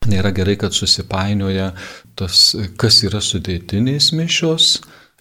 [0.07, 1.73] nėra gerai, kad susipainioja
[2.17, 4.77] tas, kas yra sudėtinės mišios,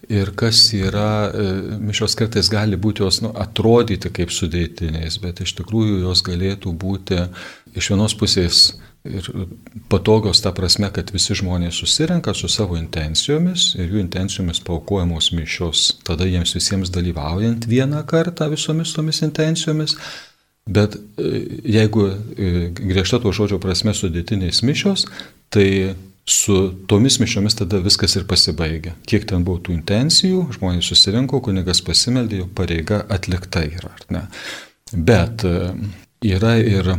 [0.07, 1.47] Ir kas yra, e,
[1.83, 7.25] mišios kartais gali būti jos nu, atrodyti kaip sudėtiniais, bet iš tikrųjų jos galėtų būti
[7.75, 8.61] iš vienos pusės
[9.03, 9.27] ir
[9.91, 15.85] patogios ta prasme, kad visi žmonės susirenka su savo intencijomis ir jų intencijomis paukojamos mišios,
[16.07, 19.97] tada jiems visiems dalyvaujant vieną kartą visomis tomis intencijomis.
[20.69, 21.29] Bet e,
[21.75, 25.07] jeigu e, griežta to žodžio prasme sudėtiniais mišios,
[25.49, 25.95] tai
[26.29, 28.93] su tomis mišiomis tada viskas ir pasibaigia.
[29.09, 34.21] Kiek ten buvo tų intencijų, žmonės susirinko, kunigas pasimeldė, jo pareiga atlikta yra, ar ne.
[34.93, 35.73] Bet e,
[36.29, 36.93] yra ir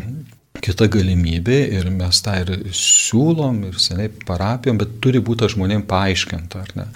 [0.61, 6.67] kita galimybė ir mes tą ir siūlom ir seniai parapijom, bet turi būti žmonėms paaiškinta,
[6.67, 6.91] ar ne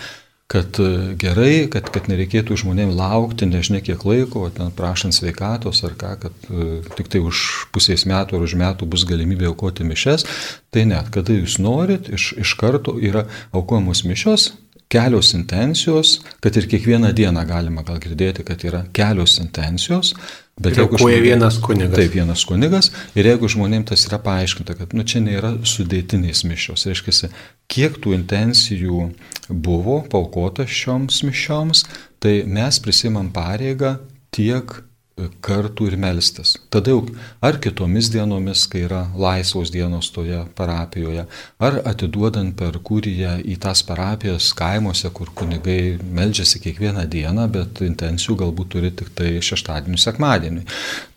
[0.47, 5.97] kad e, gerai, kad, kad nereikėtų žmonėms laukti nežinia kiek laiko, ten prašant sveikatos ar
[5.99, 7.41] ką, kad uh, tik tai už
[7.75, 10.27] pusės metų ar už metų bus galimybė aukoti mišes,
[10.75, 13.25] tai net kada jūs norit, iš, iš karto yra
[13.57, 14.51] aukojamos mišos,
[14.93, 20.15] kelios intencijos, kad ir kiekvieną dieną galima gal girdėti, kad yra kelios intencijos,
[20.55, 21.97] Bet jeigu žmonėm, vienas kunigas.
[21.99, 22.89] Taip, vienas kunigas.
[23.19, 27.31] Ir jeigu žmonėms tas yra paaiškinta, kad nu, čia nėra sudėtinės mišios, reiškia,
[27.67, 29.09] kiek tų intencijų
[29.51, 31.83] buvo paukota šioms mišioms,
[32.23, 33.97] tai mes prisimam pareigą
[34.35, 34.77] tiek
[35.15, 36.57] kartų ir melstis.
[36.75, 37.05] Tada jau
[37.45, 41.27] ar kitomis dienomis, kai yra laisvos dienos toje parapijoje,
[41.63, 48.41] ar atiduodant per kūriją į tas parapijas kaimuose, kur kunigai melžiasi kiekvieną dieną, bet intencijų
[48.43, 50.67] galbūt turi tik tai šeštadienį, sekmadienį.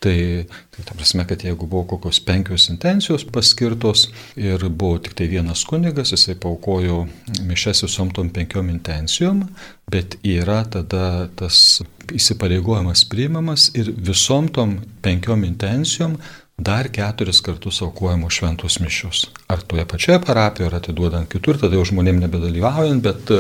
[0.06, 5.32] Tai, tai ta prasme, kad jeigu buvo kokios penkios intencijos paskirtos ir buvo tik tai
[5.34, 7.08] vienas kunigas, jisai paukojo
[7.50, 9.48] mišes visom tom penkiom intencijom,
[9.90, 11.82] bet yra tada tas
[12.15, 16.17] įsipareigojimas priimamas ir visom tom penkiom intencijom
[16.58, 19.28] dar keturis kartus aukojamos šventos mišios.
[19.48, 23.34] Ar toje pačioje parapijoje, ar atiduodant kitur, tada jau žmonėm nebedalyvaujant, bet,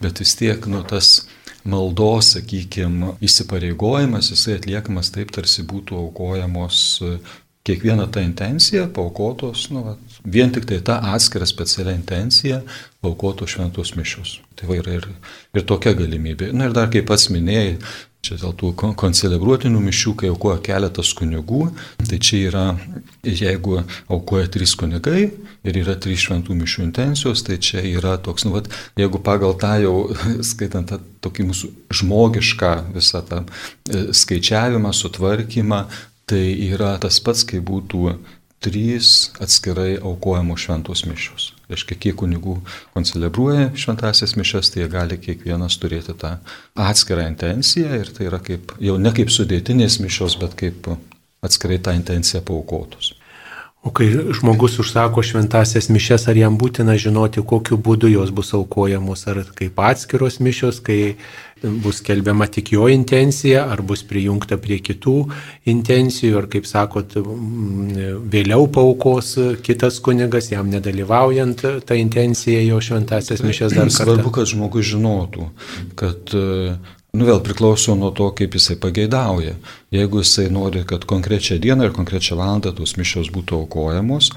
[0.00, 1.26] bet vis tiek nu, tas
[1.68, 6.80] maldos, sakykime, įsipareigojimas, jisai atliekamas taip, tarsi būtų aukojamos
[7.62, 12.62] kiekviena ta intencija paukotos, nu, va, vien tik tai ta atskira specialia intencija
[13.04, 14.40] paukotos šventos mišios.
[14.58, 15.06] Tai va yra ir,
[15.54, 16.50] ir tokia galimybė.
[16.56, 17.76] Na ir dar kaip pats minėjai,
[18.22, 21.64] čia dėl tų koncelebruotinių mišių, kai aukoja keletas kunigų,
[22.06, 22.66] tai čia yra,
[23.26, 25.24] jeigu aukoja trys kunigai
[25.66, 28.62] ir yra trys šventų mišių intencijos, tai čia yra toks, nu, va,
[29.00, 29.96] jeigu pagal tą jau,
[30.52, 35.82] skaitant tą tokį mūsų žmogišką visą tą e, skaičiavimą, sutvarkymą,
[36.30, 38.14] tai yra tas pats, kai būtų
[38.62, 41.50] trys atskirai aukojamos šventos mišios.
[41.72, 42.58] Reiškia, kiek kunigų
[42.92, 46.36] koncelebruoja šventasias mišes, tai jie gali kiekvienas turėti tą
[46.88, 50.92] atskirą intenciją ir tai yra kaip, jau ne kaip sudėtinės mišios, bet kaip
[51.42, 53.14] atskirai tą intenciją paukotos.
[53.82, 54.06] O kai
[54.38, 59.80] žmogus užsako šventasias mišes, ar jam būtina žinoti, kokiu būdu jos bus aukojamos, ar kaip
[59.82, 61.16] atskiros mišios, kai
[61.82, 65.16] bus kelbiama tik jo intencija, ar bus prijungta prie kitų
[65.74, 67.18] intencijų, ar kaip sakot,
[68.30, 69.34] vėliau paukos
[69.66, 73.98] kitas kunigas, jam nedalyvaujant tą intenciją jo šventasias mišes dar kartą.
[73.98, 75.50] Svarbu, kad žmogus žinotų,
[75.98, 76.34] kad
[77.12, 79.58] Nu vėl priklauso nuo to, kaip jisai pageidauja.
[79.92, 84.30] Jeigu jisai nori, kad konkrečią dieną ir konkrečią valandą tos mišios būtų aukojamos,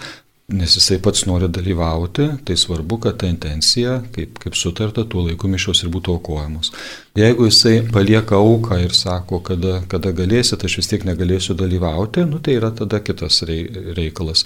[0.54, 5.50] nes jisai pats nori dalyvauti, tai svarbu, kad ta intencija, kaip, kaip sutarta, tuo laiku
[5.50, 6.70] mišios ir būtų aukojamos.
[7.18, 12.38] Jeigu jisai palieka auką ir sako, kada, kada galėsit, aš vis tiek negalėsiu dalyvauti, nu,
[12.46, 14.46] tai yra tada kitas reikalas.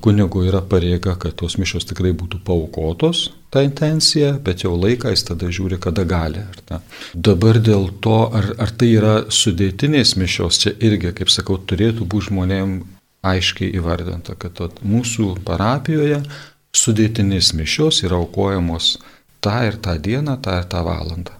[0.00, 5.28] Kunigu yra pareiga, kad tos mišios tikrai būtų paukotos, ta intencija, bet jau laiką jis
[5.28, 6.48] tada žiūri, kada gali.
[7.12, 12.32] Dabar dėl to, ar, ar tai yra sudėtinės mišios, čia irgi, kaip sakau, turėtų būti
[12.32, 12.78] žmonėm
[13.24, 16.22] aiškiai įvardinta, kad mūsų parapijoje
[16.74, 18.98] sudėtinės mišios yra aukojamos
[19.44, 21.36] tą ir tą dieną, tą ir tą valandą.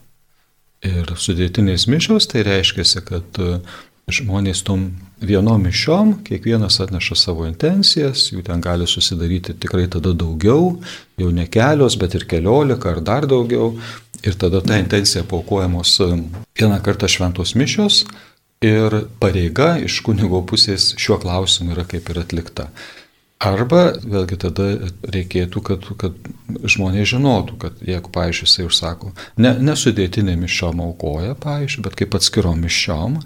[0.85, 3.59] Ir sudėtinės mišios tai reiškia, kad e,
[4.13, 4.91] žmonės tom
[5.25, 10.75] vienom mišiom, kiekvienas atneša savo intencijas, jų ten gali susidaryti tikrai tada daugiau,
[11.21, 13.73] jau ne kelios, bet ir keliolika ar dar daugiau.
[14.25, 16.13] Ir tada ta intencija paukojamos e,
[16.61, 18.05] vieną kartą šventos mišios,
[18.65, 22.69] ir pareiga iš kunigo pusės šiuo klausimu yra kaip ir atlikta.
[23.45, 24.67] Arba vėlgi tada
[25.13, 26.15] reikėtų, kad, kad
[26.71, 29.11] žmonės žinotų, kad jeigu, pavyzdžiui, jisai užsako,
[29.43, 33.19] ne, nesudėtinė mišiom aukoja, pavyzdžiui, bet kaip atskirom mišiom,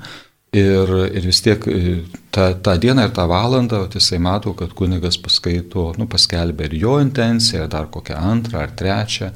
[0.57, 2.01] ir, ir vis tiek e,
[2.34, 6.99] tą, tą dieną ir tą valandą jisai mato, kad kunigas paskaito, nu, paskelbė ir jo
[7.05, 9.30] intenciją, dar kokią antrą ar trečią,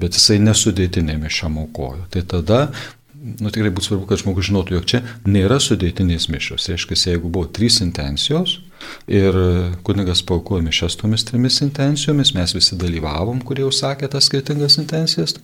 [0.00, 2.06] bet jisai nesudėtinė mišiom aukojo.
[2.12, 2.60] Tai tada
[3.20, 6.68] nu, tikrai būtų svarbu, kad žmogus žinotų, jog čia nėra sudėtinės mišos.
[6.72, 8.58] Reiškia, jeigu buvo trys intencijos
[9.10, 9.36] ir
[9.86, 15.36] kunigas paukojo mišas tomis trimis intencijomis, mes visi dalyvavom, kurie užsakė tas skirtingas intencijas,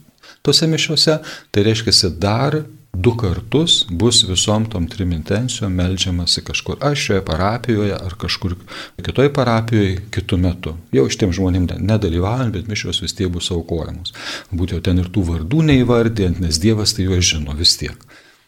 [0.46, 1.18] tose mišiuose,
[1.52, 2.62] tai reiškia dar
[3.02, 8.56] du kartus bus visom tom trim intencijom melžiamasi kažkur, aš šioje parapijoje ar kažkur
[9.04, 10.74] kitoje parapijoje kitų metų.
[10.96, 14.14] Jau šitiem žmonėm nedalyvaujant, bet mišios vis tiek bus aukojamos.
[14.52, 17.96] Būtent ten ir tų vardų neįvardėjant, nes Dievas tai juos žino vis tiek.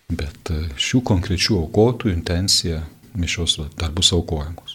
[0.08, 2.82] Bet e, šių konkrečių aukotų intencija
[3.18, 4.67] mišios dar bus aukojamos.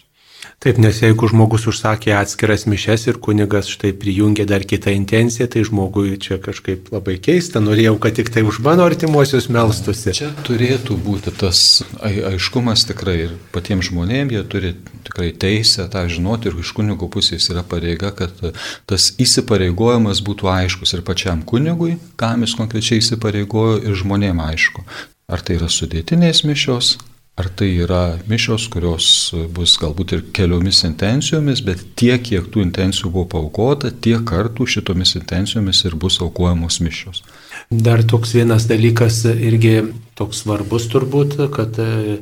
[0.64, 5.60] Taip, nes jeigu žmogus užsakė atskiras mišes ir kunigas štai prijungė dar kitą intenciją, tai
[5.68, 10.14] žmogui čia kažkaip labai keista, norėjau, kad tik tai už mano artimuosius melstusi.
[10.16, 14.72] Čia turėtų būti tas aiškumas tikrai ir patiems žmonėms, jie turi
[15.04, 18.32] tikrai teisę tą žinoti ir iš kunigo pusės yra pareiga, kad
[18.88, 24.88] tas įsipareigojimas būtų aiškus ir pačiam kunigui, kam jis konkrečiai įsipareigojo ir žmonėms aišku.
[25.28, 26.96] Ar tai yra sudėtinės mišios,
[27.34, 29.06] Ar tai yra mišios, kurios
[29.50, 35.16] bus galbūt ir keliomis intencijomis, bet tiek, kiek tų intencijų buvo paukota, tiek kartų šitomis
[35.18, 37.24] intencijomis ir bus aukojamos mišios.
[37.74, 39.80] Dar toks vienas dalykas irgi
[40.14, 42.20] toks svarbus turbūt, kad e,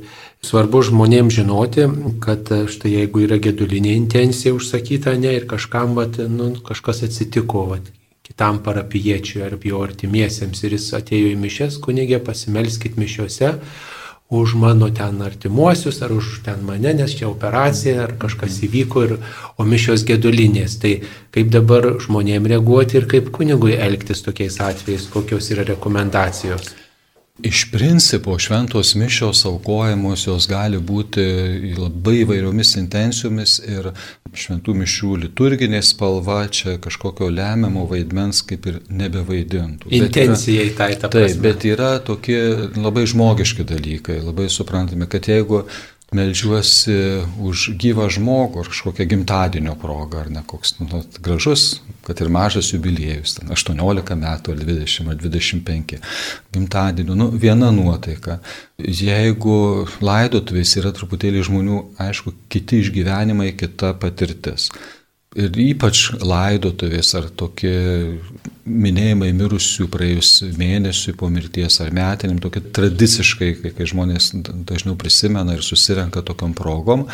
[0.49, 1.89] svarbu žmonėms žinoti,
[2.25, 7.67] kad e, štai jeigu yra gedulinė intencija užsakyta, ne, ir kažkam, vat, nu, kažkas atsitiko,
[7.75, 7.93] vat,
[8.25, 13.59] kitam parapiečiui ar jo artimiesiems ir jis atėjo į mišes, kunigė, pasimelskit mišiuose
[14.33, 19.17] už mano ten artimuosius, ar už ten mane, nes čia operacija, ar kažkas įvyko, ir,
[19.61, 20.79] o mišios gedulinės.
[20.81, 20.95] Tai
[21.37, 26.82] kaip dabar žmonėm reaguoti ir kaip kunigui elgtis tokiais atvejais, kokios yra rekomendacijos.
[27.43, 31.25] Iš principo šventos mišios aukojamos jos gali būti
[31.75, 33.89] labai įvairiomis intencijomis ir
[34.33, 39.91] šventų mišių liturginė spalva čia kažkokio lemiamo vaidmens kaip ir nebevaidintų.
[39.91, 41.35] Intencijai tai ta prasme.
[41.35, 42.41] Taip, bet yra tokie
[42.79, 45.65] labai žmogiški dalykai, labai suprantami, kad jeigu
[46.17, 46.95] melžiuosi
[47.43, 52.73] už gyvą žmogų ar kažkokią gimtadienio progą, ar ne koks nu, gražus, kad ir mažas
[52.73, 55.99] jubiliejus, ten 18 metų, ar 20, ar 25
[56.55, 58.41] gimtadienio, nu, viena nuotaika.
[58.79, 59.59] Jeigu
[60.03, 64.71] laidotuvės yra truputėlį žmonių, aišku, kiti išgyvenimai, kita patirtis.
[65.33, 67.73] Ir ypač laidotuvės ar tokie
[68.69, 74.33] minėjimai mirusių praėjus mėnesiui po mirties ar metinim, tokie tradiciškai, kai, kai žmonės
[74.69, 77.07] dažniau prisimena ir susirenka tokiam progom,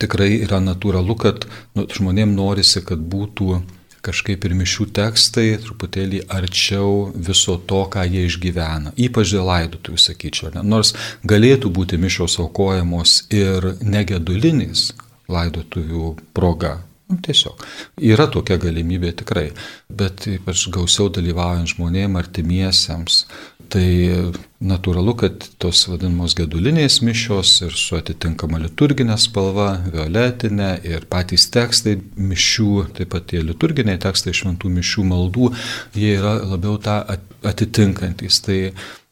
[0.00, 1.44] tikrai yra natūralu, kad
[1.76, 3.60] nu, žmonėm norisi, kad būtų
[4.00, 8.94] kažkaip ir mišių tekstai truputėlį arčiau viso to, ką jie išgyvena.
[8.96, 10.54] Ypač dėl laidotuvių, sakyčiau.
[10.56, 10.64] Ne?
[10.64, 10.94] Nors
[11.28, 14.94] galėtų būti mišios aukojamos ir negedulinis
[15.30, 16.78] laidotuvių proga,
[17.24, 17.64] tiesiog.
[18.10, 19.50] Yra tokia galimybė tikrai,
[19.88, 23.24] bet ypač gausiau dalyvaujant žmonėm, artimiesiems,
[23.70, 23.86] tai
[24.60, 31.96] natūralu, kad tos vadinamos gedulinės mišios ir su atitinkama liturginė spalva, violetinė ir patys tekstai
[32.18, 35.52] mišių, taip pat tie liturginiai tekstai šventų mišių maldų,
[35.98, 37.02] jie yra labiau tą
[37.46, 38.42] atitinkantis.
[38.46, 38.58] Tai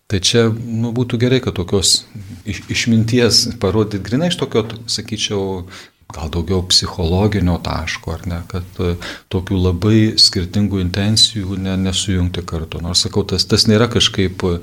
[0.09, 2.07] Tai čia nu, būtų gerai, kad tokios
[2.49, 5.66] iš, išminties parodyti grinai iš tokio, sakyčiau,
[6.14, 8.94] gal daugiau psichologinio taško, ar ne, kad e,
[9.32, 12.80] tokių labai skirtingų intencijų ne, nesujungti kartu.
[12.84, 14.54] Nors sakau, tas, tas nėra kažkaip e,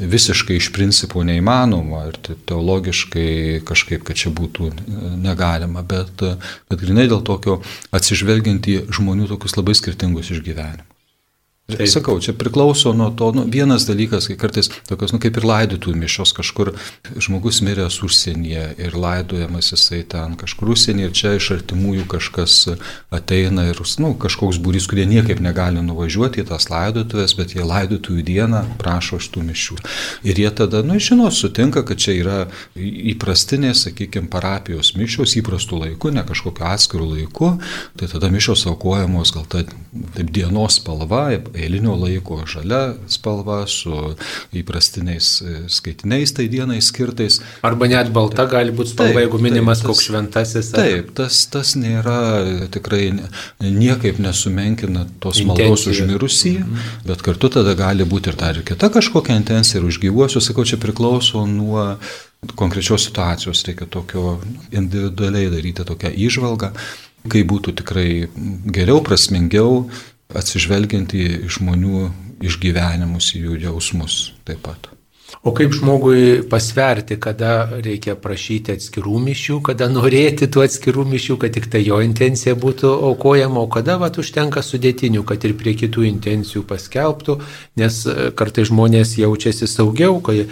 [0.00, 3.28] visiškai iš principo neįmanoma ir teologiškai
[3.68, 7.60] kažkaip, kad čia būtų e, negalima, bet, bet grinai dėl tokio
[7.92, 10.93] atsižvelgiant į žmonių tokius labai skirtingus išgyvenimus.
[11.64, 11.88] Taip.
[11.88, 15.94] Sakau, čia priklauso nuo to, nu, vienas dalykas, kai kartais tokios, nu, kaip ir laidotų
[15.96, 16.74] mišos, kažkur
[17.16, 22.56] žmogus miręs užsienyje ir laidojamas jisai ten kažkur užsienyje ir čia iš artimųjų kažkas
[23.08, 28.26] ateina ir, nu, kažkoks būrys, kurie niekaip negali nuvažiuoti į tas laidotuvės, bet jie laidotųjų
[28.28, 29.78] dieną prašo šitų mišių.
[30.28, 32.38] Ir jie tada, nu, žinot, sutinka, kad čia yra
[32.76, 37.54] įprastinės, sakykime, parapijos mišios įprastų laikų, ne kažkokiu atskiru laiku,
[37.96, 43.94] tai tada mišios aukojamos gal ta taip dienos spalva, eilinio laiko žalia spalva su
[44.56, 47.40] įprastiniais e, skaitiniais tai dienai skirtais.
[47.66, 50.72] Arba net balta gali būti spalva, taip, jeigu minimas taip, tas, koks šventasis.
[50.74, 50.82] Ar...
[50.82, 52.18] Taip, tas, tas nėra
[52.74, 53.06] tikrai
[53.62, 55.70] niekaip nesumenkina tos Intencija.
[55.70, 56.92] maldos užmirusį, mhm.
[57.08, 60.80] bet kartu tada gali būti ir dar ir kita kažkokia intencija ir užgyvuosiu, sakau, čia
[60.82, 61.94] priklauso nuo
[62.52, 64.38] konkrečios situacijos, reikia tokio
[64.72, 66.72] individualiai daryti tokią įžvalgą,
[67.32, 68.08] kai būtų tikrai
[68.68, 69.86] geriau, prasmingiau,
[70.32, 72.08] atsižvelgiant į žmonių
[72.44, 74.18] išgyvenimus, į jų jausmus
[74.48, 74.94] taip pat.
[75.42, 81.56] O kaip žmogui pasverti, kada reikia prašyti atskirų mišių, kada norėti tų atskirų mišių, kad
[81.56, 86.06] tik tai jo intencija būtų aukojama, o kada vat užtenka sudėtinių, kad ir prie kitų
[86.12, 87.38] intencijų paskelbtų,
[87.80, 90.46] nes e, kartai žmonės jaučiasi saugiau, kai,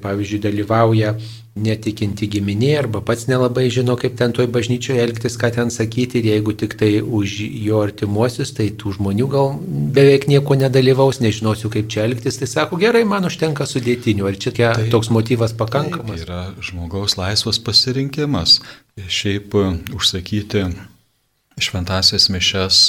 [0.00, 1.16] pavyzdžiui, dalyvauja
[1.64, 6.30] netikinti giminė arba pats nelabai žino, kaip ten toj bažnyčioje elgtis, ką ten sakyti ir
[6.32, 9.52] jeigu tik tai už jo artimuosius, tai tų žmonių gal
[9.96, 14.54] beveik nieko nedalyvaus, nežinosiu, kaip čia elgtis, tai sako, gerai, man užtenka sudėtinių, ar čia
[14.58, 16.14] tai, toks motyvas pakankamas?
[16.14, 18.58] Tai yra žmogaus laisvas pasirinkimas.
[18.98, 19.54] Šiaip
[19.94, 20.66] užsakyti
[21.62, 22.82] šventasias mišes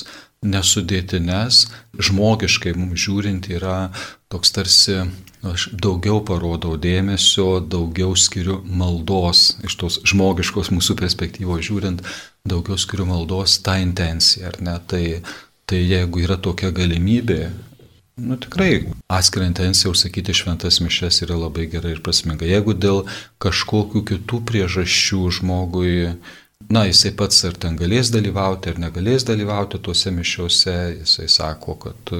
[0.46, 1.66] nesudėtines,
[2.00, 3.90] žmogiškai mums žiūrint yra
[4.32, 5.02] toks tarsi,
[5.46, 12.04] aš daugiau parodau dėmesio, daugiau skiriu maldos, iš tos žmogiškos mūsų perspektyvos žiūrint,
[12.48, 14.76] daugiau skiriu maldos tą intenciją, ar ne?
[14.90, 15.04] Tai,
[15.70, 17.42] tai jeigu yra tokia galimybė,
[18.20, 22.44] Nu tikrai atskirą intenciją užsakyti šventas mišes yra labai gerai ir prasminga.
[22.44, 23.06] Jeigu dėl
[23.40, 25.94] kažkokių kitų priežasčių žmogui
[26.68, 32.14] na, jisai pats ar ten galės dalyvauti, ar negalės dalyvauti tuose mišiuose, jisai sako, kad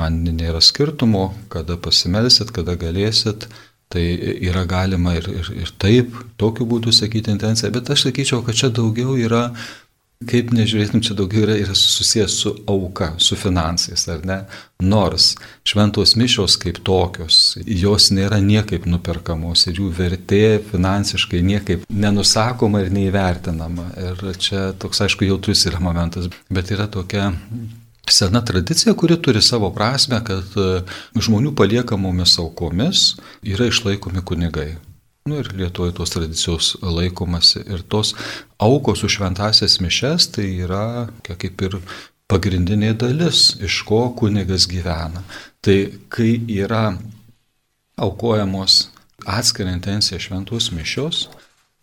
[0.00, 3.46] man nėra skirtumo, kada pasimelsit, kada galėsit,
[3.90, 4.04] tai
[4.46, 8.70] yra galima ir, ir, ir taip, tokiu būdu sakyti intenciją, bet aš sakyčiau, kad čia
[8.74, 9.48] daugiau yra
[10.28, 14.36] kaip nežiūrėtum, čia daugiau yra, yra susijęs su auka, su finansais, ar ne?
[14.84, 15.30] Nors
[15.64, 22.92] šventos mišios kaip tokios, jos nėra niekaip nuperkamos ir jų vertė finansiškai niekaip nenusakoma ir
[22.96, 23.90] neįvertinama.
[24.10, 27.30] Ir čia toks, aišku, jautrus yra momentas, bet yra tokia
[28.12, 30.54] sena tradicija, kuri turi savo prasme, kad
[31.14, 33.14] žmonių paliekamomis aukomis
[33.46, 34.76] yra išlaikomi kunigai.
[35.28, 37.60] Nu ir Lietuvoje tos tradicijos laikomasi.
[37.68, 38.14] Ir tos
[38.58, 41.76] aukos už šventasias mišes tai yra kaip ir
[42.30, 45.22] pagrindinė dalis, iš ko kunigas gyvena.
[45.60, 45.76] Tai
[46.08, 46.32] kai
[46.62, 46.94] yra
[48.00, 48.86] aukojamos
[49.28, 51.26] atskirą intenciją šventos mišios,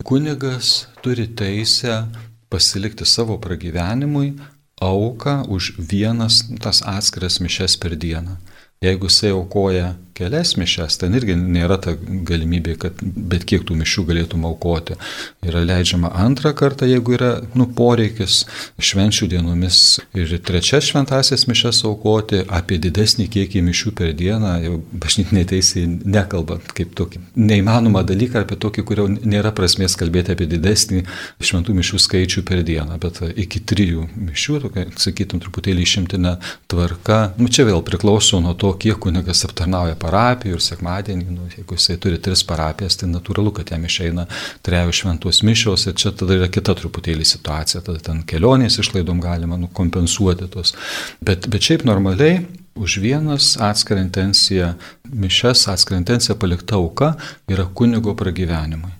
[0.04, 2.02] kunigas turi teisę
[2.50, 4.32] pasilikti savo pragyvenimui
[4.80, 8.36] auką už vienas tas atskiras mišes per dieną.
[8.82, 14.04] Jeigu jisai aukoja kelias mišes, ten irgi nėra ta galimybė, kad bet kiek tų mišių
[14.10, 14.98] galėtum aukoti.
[15.46, 18.42] Yra leidžiama antrą kartą, jeigu yra nu, poreikis
[18.82, 25.44] švenčių dienomis ir trečias šventasias mišes aukoti, apie didesnį kiekį mišių per dieną, jau bažnytinė
[25.52, 31.04] teisė nekalbant kaip tokį neįmanomą dalyką, apie tokį, kurio nėra prasmės kalbėti apie didesnį
[31.38, 36.36] šventų mišių skaičių per dieną, bet iki trijų mišių, tokia, sakytum, truputėlį išimtina
[36.70, 37.20] tvarka.
[37.38, 41.98] Nu, čia vėl priklauso nuo to, kiek kunigas aptarnauja parapijų ir sekmadienį, nu, jeigu jisai
[42.02, 44.26] turi tris parapijas, tai natūralu, kad jam išeina
[44.66, 49.60] trejų šventos mišios ir čia tada yra kita truputėlį situacija, tada ten kelionės išlaidom galima
[49.60, 50.74] nu, kompensuoti tos.
[51.20, 52.46] Bet, bet šiaip normaliai
[52.78, 57.14] už vienas atskirą intenciją, mišes atskirą intenciją palikta auka
[57.50, 58.94] yra kunigo pragyvenimui.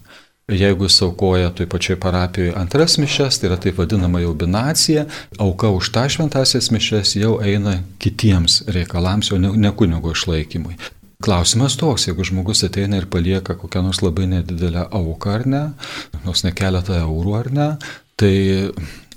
[0.48, 5.04] Jeigu jis aukoja toj pačioj parapijoje antras mišes, tai yra taip vadinama jau binacija,
[5.38, 10.78] auka už tą šventasias mišes jau eina kitiems reikalams, o ne, ne kunigo išlaikymui.
[11.18, 15.62] Klausimas toks, jeigu žmogus ateina ir palieka kokią nors labai nedidelę auką ar ne,
[16.22, 17.66] nors ne keletą eurų ar ne,
[18.18, 18.34] tai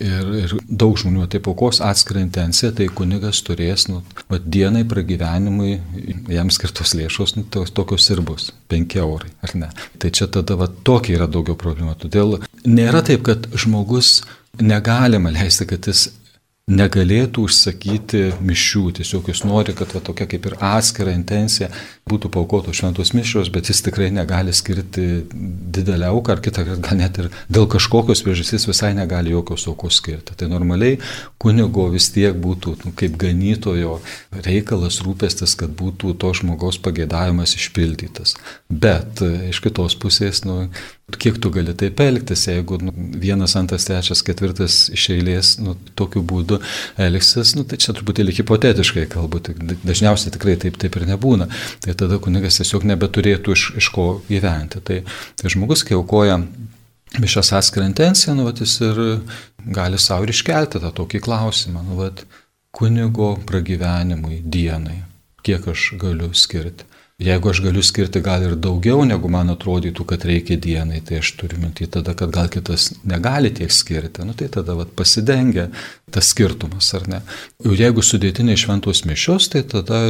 [0.02, 5.76] ir, ir daug žmonių taip aukos atskirą intenciją, tai kunigas turės nu, va, dienai pragyvenimui,
[6.34, 9.70] jam skirtos lėšos, nu, tos, tokios ir bus, 5 eurai, ar ne.
[10.02, 11.98] Tai čia tada va, tokia yra daugiau problemų.
[12.02, 14.24] Todėl nėra taip, kad žmogus
[14.58, 16.08] negalima leisti, kad jis
[16.70, 21.72] negalėtų užsakyti mišių, tiesiog jis nori, kad va, tokia kaip ir atskira intencija
[22.10, 25.24] būtų paukotos šventos mišios, bet jis tikrai negali skirti
[25.74, 29.98] didelę auką, ar kitą kartą gal net ir dėl kažkokios priežastys visai negali jokios aukos
[30.00, 30.38] skirti.
[30.38, 31.00] Tai normaliai
[31.42, 34.00] kunigo vis tiek būtų nu, kaip ganytojo
[34.46, 38.38] reikalas rūpestis, kad būtų to žmogaus pagėdavimas išpildytas.
[38.70, 40.70] Bet iš kitos pusės, nu,
[41.20, 46.24] kiek tu gali taip elgtis, jeigu nu, vienas, antras, trečias, ketvirtas iš eilės nu, tokiu
[46.28, 46.60] būdu
[47.02, 51.50] elgsis, nu, tai čia truputėlį hipotetiškai kalbu, tai dažniausiai tikrai taip, taip ir nebūna.
[51.86, 54.84] Tai tada kunigas tiesiog nebeturėtų iš, iš ko gyventi.
[54.86, 55.02] Tai,
[55.40, 56.42] tai žmogus, kai aukoja
[57.20, 59.02] mišas atskirą intenciją, nu, vat, jis ir
[59.76, 62.24] gali savo iškelti tą tokį klausimą, nu, vat,
[62.72, 65.02] kunigo pragyvenimui dienai,
[65.44, 66.88] kiek aš galiu skirti.
[67.22, 71.36] Jeigu aš galiu skirti gal ir daugiau, negu man atrodytų, kad reikia dienai, tai aš
[71.38, 75.68] turiu minti tada, kad gal kitas negali tiek skirti, nu, tai tada vat, pasidengia
[76.12, 77.20] tas skirtumas, ar ne.
[77.62, 80.02] Ir jeigu sudėtiniai šventos mišios, tai tada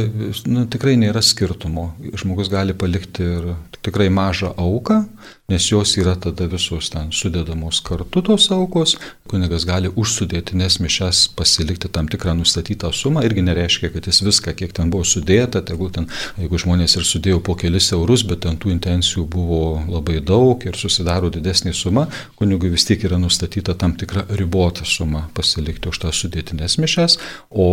[0.48, 1.90] nu, tikrai nėra skirtumo.
[2.22, 3.52] Žmogus gali palikti ir
[3.84, 5.02] tikrai mažą auką,
[5.48, 8.94] nes jos yra tada visos ten sudėdamos kartu tos aukos,
[9.28, 14.72] kunigas gali užsudėtinės mišes pasilikti tam tikrą nustatytą sumą, irgi nereiškia, kad jis viską, kiek
[14.76, 16.06] ten buvo sudėta, tegul ten,
[16.40, 20.78] jeigu žmonės ir sudėjo po kelis eurus, bet ten tų intencijų buvo labai daug ir
[20.78, 22.06] susidaro didesnė suma,
[22.38, 27.18] kunigui vis tiek yra nustatyta tam tikra ribota suma pasilikti už tas sudėtinės mišes,
[27.50, 27.68] o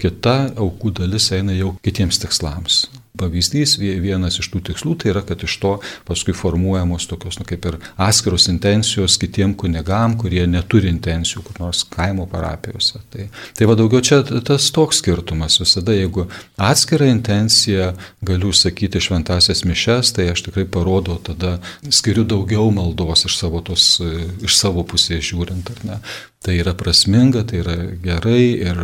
[0.00, 2.86] kita aukų dalis eina jau kitiems tikslams
[3.18, 5.74] pavyzdys, vienas iš tų tikslų, tai yra, kad iš to
[6.08, 11.84] paskui formuojamos tokios, nu, kaip ir atskiros intencijos kitiem kunigam, kurie neturi intencijų, kur nors
[11.90, 13.02] kaimo parapijose.
[13.12, 15.58] Tai, tai va daugiau čia tas toks skirtumas.
[15.62, 17.92] Visada, jeigu atskirą intenciją
[18.26, 21.58] galiu sakyti šventasias mišes, tai aš tikrai parodau, tada
[21.90, 23.96] skiriu daugiau maldos iš savo, tos,
[24.44, 26.02] iš savo pusės žiūrint, ar ne.
[26.38, 28.82] Tai yra prasminga, tai yra gerai ir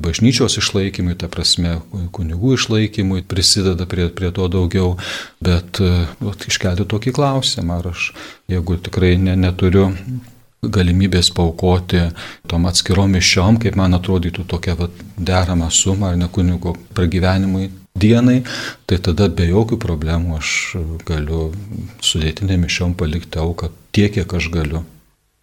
[0.00, 1.76] bažnyčios išlaikymui, ta prasme,
[2.16, 4.94] kunigų išlaikymui prisideda prie, prie to daugiau,
[5.44, 5.82] bet
[6.24, 8.08] vat, iškelti tokį klausimą, ar aš,
[8.48, 9.90] jeigu tikrai ne, neturiu
[10.64, 12.06] galimybės paukoti
[12.48, 18.40] tom atskirom mišiom, kaip man atrodytų tokia vat, derama suma ar ne kunigo pragyvenimui dienai,
[18.88, 20.50] tai tada be jokių problemų aš
[21.06, 21.46] galiu
[22.02, 24.84] sudėtinė mišiom palikti auką tiek, kiek aš galiu,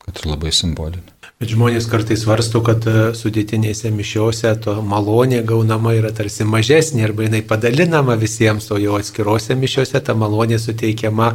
[0.04, 1.11] kad ir labai simbolinė.
[1.42, 7.26] Bet žmonės kartais svarsto, kad e, sudėtinėse mišiose to malonė gaunama yra tarsi mažesnė arba
[7.26, 11.32] jinai padalinama visiems, o jau atskirose mišiose ta malonė suteikiama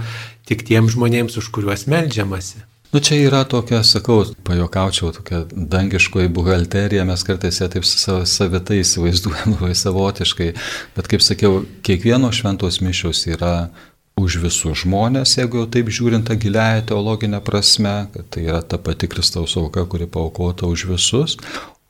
[0.46, 2.62] tik tiems žmonėms, už kuriuos melžiamasi.
[2.94, 9.56] Nu čia yra tokia, sakau, pajokaučiau, tokia dangiškoji buhalterija, mes kartais ją taip savitai įsivaizduojam
[9.56, 10.52] labai savotiškai,
[10.94, 13.56] bet kaip sakiau, kiekvieno šventos mišios yra
[14.16, 18.78] už visus žmonės, jeigu jau taip žiūrint tą giliąją teologinę prasme, kad tai yra ta
[18.80, 21.36] pati Kristaus auka, kuri paukota už visus,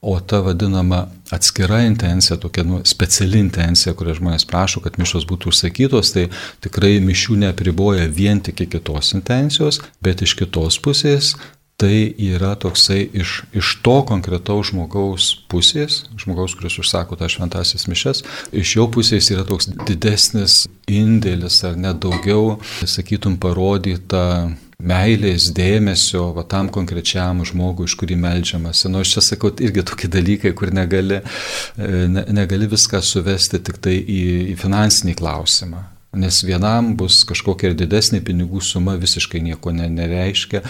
[0.02, 5.52] o ta vadinama atskira intencija, tokia nu, speciali intencija, kurią žmonės prašo, kad mišos būtų
[5.54, 6.26] užsakytos, tai
[6.66, 11.36] tikrai mišių neapriboja vien tik kitos intencijos, bet iš kitos pusės
[11.76, 18.22] tai yra toksai iš, iš to konkretaus žmogaus pusės, žmogaus, kuris užsako tą šventasis mišes,
[18.56, 26.44] iš jo pusės yra toks didesnis indėlis ar net daugiau, sakytum, parodyta meilės, dėmesio va,
[26.48, 28.88] tam konkrečiam žmogui, iš kurį melžiamasi.
[28.92, 33.80] Nu, aš čia sakau irgi tokie dalykai, kur negali, e, ne, negali viską suvesti tik
[33.84, 34.22] tai į,
[34.52, 35.82] į finansinį klausimą.
[36.16, 40.62] Nes vienam bus kažkokia ir didesnė pinigų suma visiškai nieko ne, nereiškia,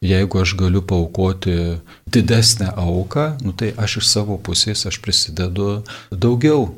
[0.00, 1.78] Jeigu aš galiu paukoti
[2.12, 6.74] didesnę auką, nu tai aš iš savo pusės aš prisidedu daugiau.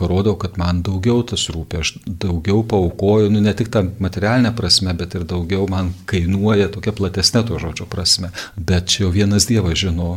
[0.00, 4.94] Parodau, kad man daugiau tas rūpia, aš daugiau paukoju, nu ne tik tą materialinę prasme,
[4.96, 8.30] bet ir daugiau man kainuoja tokia platesnė to žodžio prasme.
[8.56, 10.08] Bet čia jau vienas Dievas žino,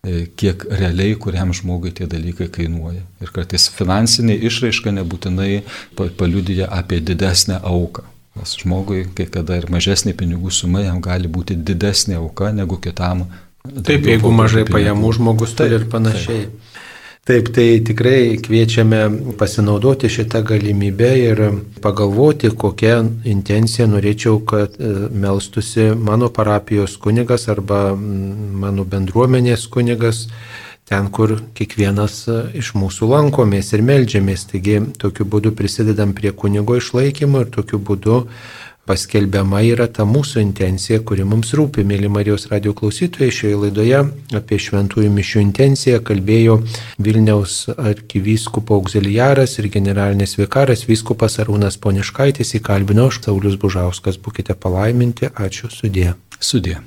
[0.00, 3.04] e, kiek realiai kuriam žmogui tie dalykai kainuoja.
[3.20, 5.64] Ir kartais finansinė išraiška nebūtinai
[5.96, 8.08] paliudyja apie didesnę auką.
[8.36, 13.26] Nes žmogui, kai kada ir mažesnė pinigų suma, jam gali būti didesnė auka negu kitam.
[13.66, 14.76] Taip, jeigu mažai pinigų.
[14.76, 16.44] pajamų žmogus turi ir panašiai.
[16.46, 16.82] Taip.
[17.26, 19.00] Taip, tai tikrai kviečiame
[19.34, 21.40] pasinaudoti šitą galimybę ir
[21.82, 30.28] pagalvoti, kokią intenciją norėčiau, kad e, melstusi mano parapijos kunigas arba mano bendruomenės kunigas
[30.88, 34.46] ten, kur kiekvienas e, iš mūsų lankomės ir melžiamės.
[34.52, 38.22] Taigi tokiu būdu prisidedam prie kunigo išlaikymo ir tokiu būdu
[38.86, 41.82] paskelbiama yra ta mūsų intencija, kuri mums rūpi.
[41.86, 44.02] Mėly Marijos radio klausytojai, šioje laidoje
[44.38, 46.60] apie šventųjų mišių intenciją kalbėjo
[47.02, 54.22] Vilniaus arkivyskupo auxiliaras ir generalinės vikaras vyskupas Arūnas Poniškaitis, įkalbino aš Saulis Bužauskas.
[54.22, 56.14] Būkite palaiminti, ačiū sudė.
[56.38, 56.84] Sudė.